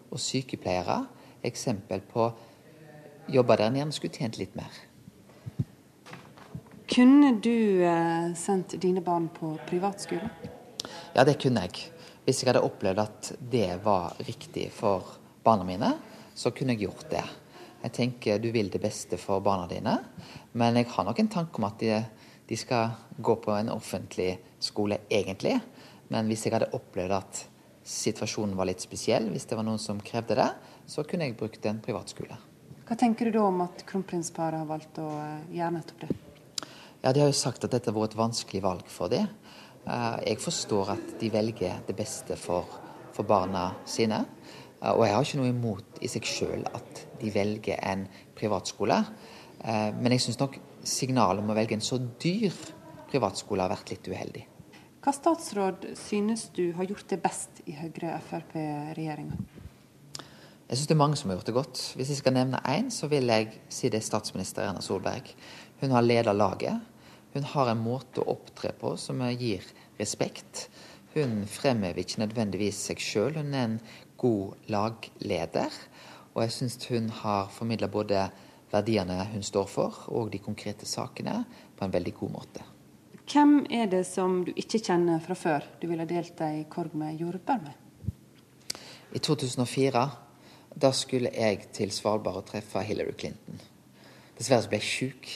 [0.09, 1.01] og sykepleiere.
[1.43, 2.29] Eksempel på
[3.29, 4.71] jobber der en gjerne skulle tjent litt mer.
[6.89, 7.85] Kunne du
[8.35, 10.29] sendt dine barn på privatskole?
[11.13, 11.83] Ja, det kunne jeg.
[12.25, 15.05] Hvis jeg hadde opplevd at det var riktig for
[15.45, 15.91] barna mine,
[16.33, 17.25] så kunne jeg gjort det.
[17.83, 19.95] Jeg tenker du vil det beste for barna dine,
[20.57, 22.01] men jeg har nok en tanke om at de,
[22.49, 25.59] de skal gå på en offentlig skole egentlig.
[26.09, 27.43] Men hvis jeg hadde opplevd at
[27.89, 30.49] situasjonen var litt spesiell, hvis det var noen som krevde det,
[30.89, 32.37] så kunne jeg brukt en privatskole.
[32.89, 36.15] Hva tenker du da om at kronprinsparet har valgt å eh, gjøre nettopp det?
[37.01, 39.27] Ja, De har jo sagt at dette har vært et vanskelig valg for dem.
[39.87, 42.67] Eh, jeg forstår at de velger det beste for,
[43.15, 44.25] for barna sine.
[44.81, 48.03] Eh, og jeg har ikke noe imot i seg sjøl at de velger en
[48.35, 48.99] privatskole.
[49.63, 52.55] Eh, men jeg syns nok signalet om å velge en så dyr
[53.09, 54.43] privatskole har vært litt uheldig.
[54.99, 59.39] Hva statsråd synes du har gjort det best i Høyre-Frp-regjeringa?
[60.69, 61.79] Jeg synes det er mange som har gjort det godt.
[61.97, 65.31] Hvis jeg skal nevne én, så vil jeg si det er statsminister Erna Solberg.
[65.79, 66.79] Hun har leda laget.
[67.33, 69.65] Hun har en måte å opptre på som gir
[69.99, 70.67] respekt.
[71.13, 73.79] Hun fremhever ikke nødvendigvis seg sjøl, hun er en
[74.19, 75.73] god lagleder.
[76.35, 78.27] Og jeg syns hun har formidla både
[78.69, 81.43] verdiene hun står for, og de konkrete sakene
[81.77, 82.65] på en veldig god måte.
[83.29, 87.19] Hvem er det som du ikke kjenner fra før du ville delt ei korg med
[87.21, 87.75] jordbær med?
[89.13, 90.07] I 2004
[90.79, 93.59] da skulle jeg til Svalbard og treffe Hillary Clinton.
[94.37, 95.29] Dessverre ble jeg sjuk.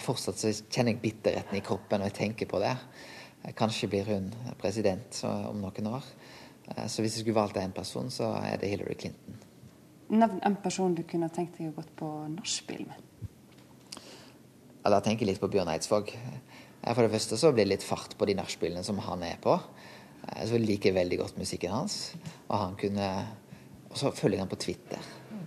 [0.00, 2.72] Fortsatt så kjenner jeg bitterheten i kroppen når jeg tenker på det.
[3.58, 4.30] Kanskje blir hun
[4.60, 6.06] president om noen år.
[6.68, 9.40] Eh, så hvis jeg skulle valgt én person, så er det Hillary Clinton.
[10.14, 13.10] Nevn en person du kunne tenkt deg å gått på nachspiel med.
[14.84, 16.12] Ja, da tenker jeg litt på Bjørn Eidsvåg.
[16.14, 19.40] Eh, for det første så blir det litt fart på de nachspielene som han er
[19.44, 19.58] på.
[20.28, 22.14] Eh, så liker jeg veldig godt musikken hans.
[22.48, 23.10] Og han kunne
[23.94, 25.02] Og så følger jeg han på Twitter.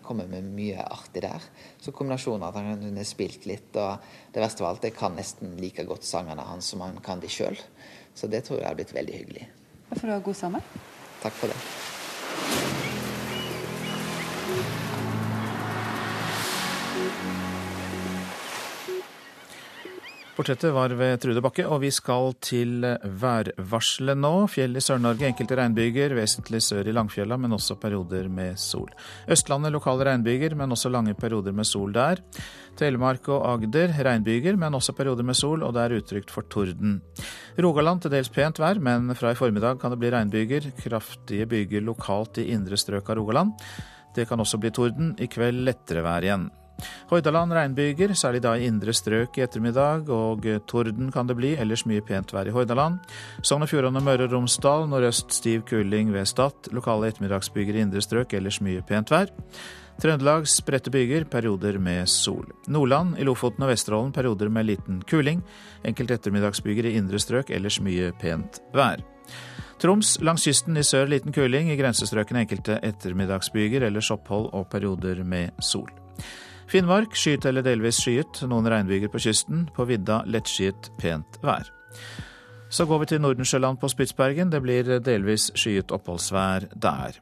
[0.07, 1.43] Kommer med mye artig der.
[1.83, 3.99] Så kombinasjonen av at han kunne spilt litt, og
[4.33, 7.31] det verste av alt, jeg kan nesten like godt sangene hans som han kan de
[7.31, 7.59] sjøl.
[8.17, 9.45] Så det tror jeg har blitt veldig hyggelig.
[9.93, 10.73] Får du ha god sammen?
[11.21, 12.76] Takk for det.
[20.37, 24.29] Portrettet var ved Trude Bakke, og vi skal til værvarselet nå.
[24.53, 28.91] Fjell i Sør-Norge, enkelte regnbyger, vesentlig sør i Langfjella, men også perioder med sol.
[29.33, 32.21] Østlandet lokale regnbyger, men også lange perioder med sol der.
[32.77, 36.99] Telemark og Agder regnbyger, men også perioder med sol, og det er utrygt for torden.
[37.57, 40.69] Rogaland til dels pent vær, men fra i formiddag kan det bli regnbyger.
[40.83, 43.57] Kraftige byger lokalt i indre strøk av Rogaland.
[44.13, 45.15] Det kan også bli torden.
[45.17, 46.49] I kveld lettere vær igjen.
[47.09, 51.85] Hordaland regnbyger, særlig da i indre strøk i ettermiddag, og torden kan det bli, ellers
[51.89, 52.99] mye pent vær i Hordaland.
[53.41, 56.71] Sogn og Fjordane og Møre og Romsdal nordøst stiv kuling ved Stad.
[56.75, 59.33] Lokale ettermiddagsbyger i indre strøk, ellers mye pent vær.
[59.97, 62.45] Trøndelag spredte byger, perioder med sol.
[62.69, 65.41] Nordland, i Lofoten og Vesterålen perioder med liten kuling.
[65.87, 69.01] Enkelte ettermiddagsbyger i indre strøk, ellers mye pent vær.
[69.81, 75.23] Troms langs kysten i sør liten kuling, i grensestrøkene enkelte ettermiddagsbyger, ellers opphold og perioder
[75.25, 75.89] med sol.
[76.67, 79.69] Finnmark skyet eller delvis skyet, noen regnbyger på kysten.
[79.75, 81.69] På vidda lettskyet, pent vær.
[82.67, 84.51] Så går vi til Nordensjøland på Spitsbergen.
[84.51, 87.21] Det blir delvis skyet oppholdsvær der.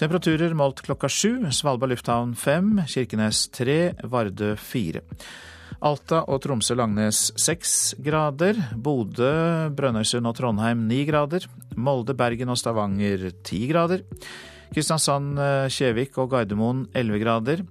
[0.00, 1.50] Temperaturer målt klokka sju.
[1.52, 5.04] Svalbard lufthavn fem, Kirkenes tre, Vardø fire.
[5.84, 8.56] Alta og Tromsø-Langnes seks grader.
[8.80, 11.44] Bodø, Brønnøysund og Trondheim ni grader.
[11.76, 14.08] Molde, Bergen og Stavanger ti grader.
[14.72, 15.36] Kristiansand,
[15.68, 17.68] Kjevik og Gardermoen elleve grader.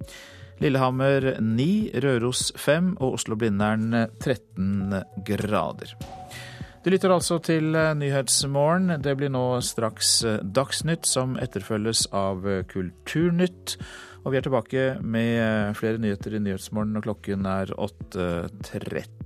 [0.59, 1.67] Lillehammer 9,
[2.03, 5.93] Røros 5 og Oslo-Blindern 13 grader.
[6.83, 8.95] Du lytter altså til Nyhetsmorgen.
[9.03, 13.77] Det blir nå straks Dagsnytt, som etterfølges av Kulturnytt.
[14.23, 19.18] Og vi er tilbake med flere nyheter i Nyhetsmorgen når klokken er 8.30.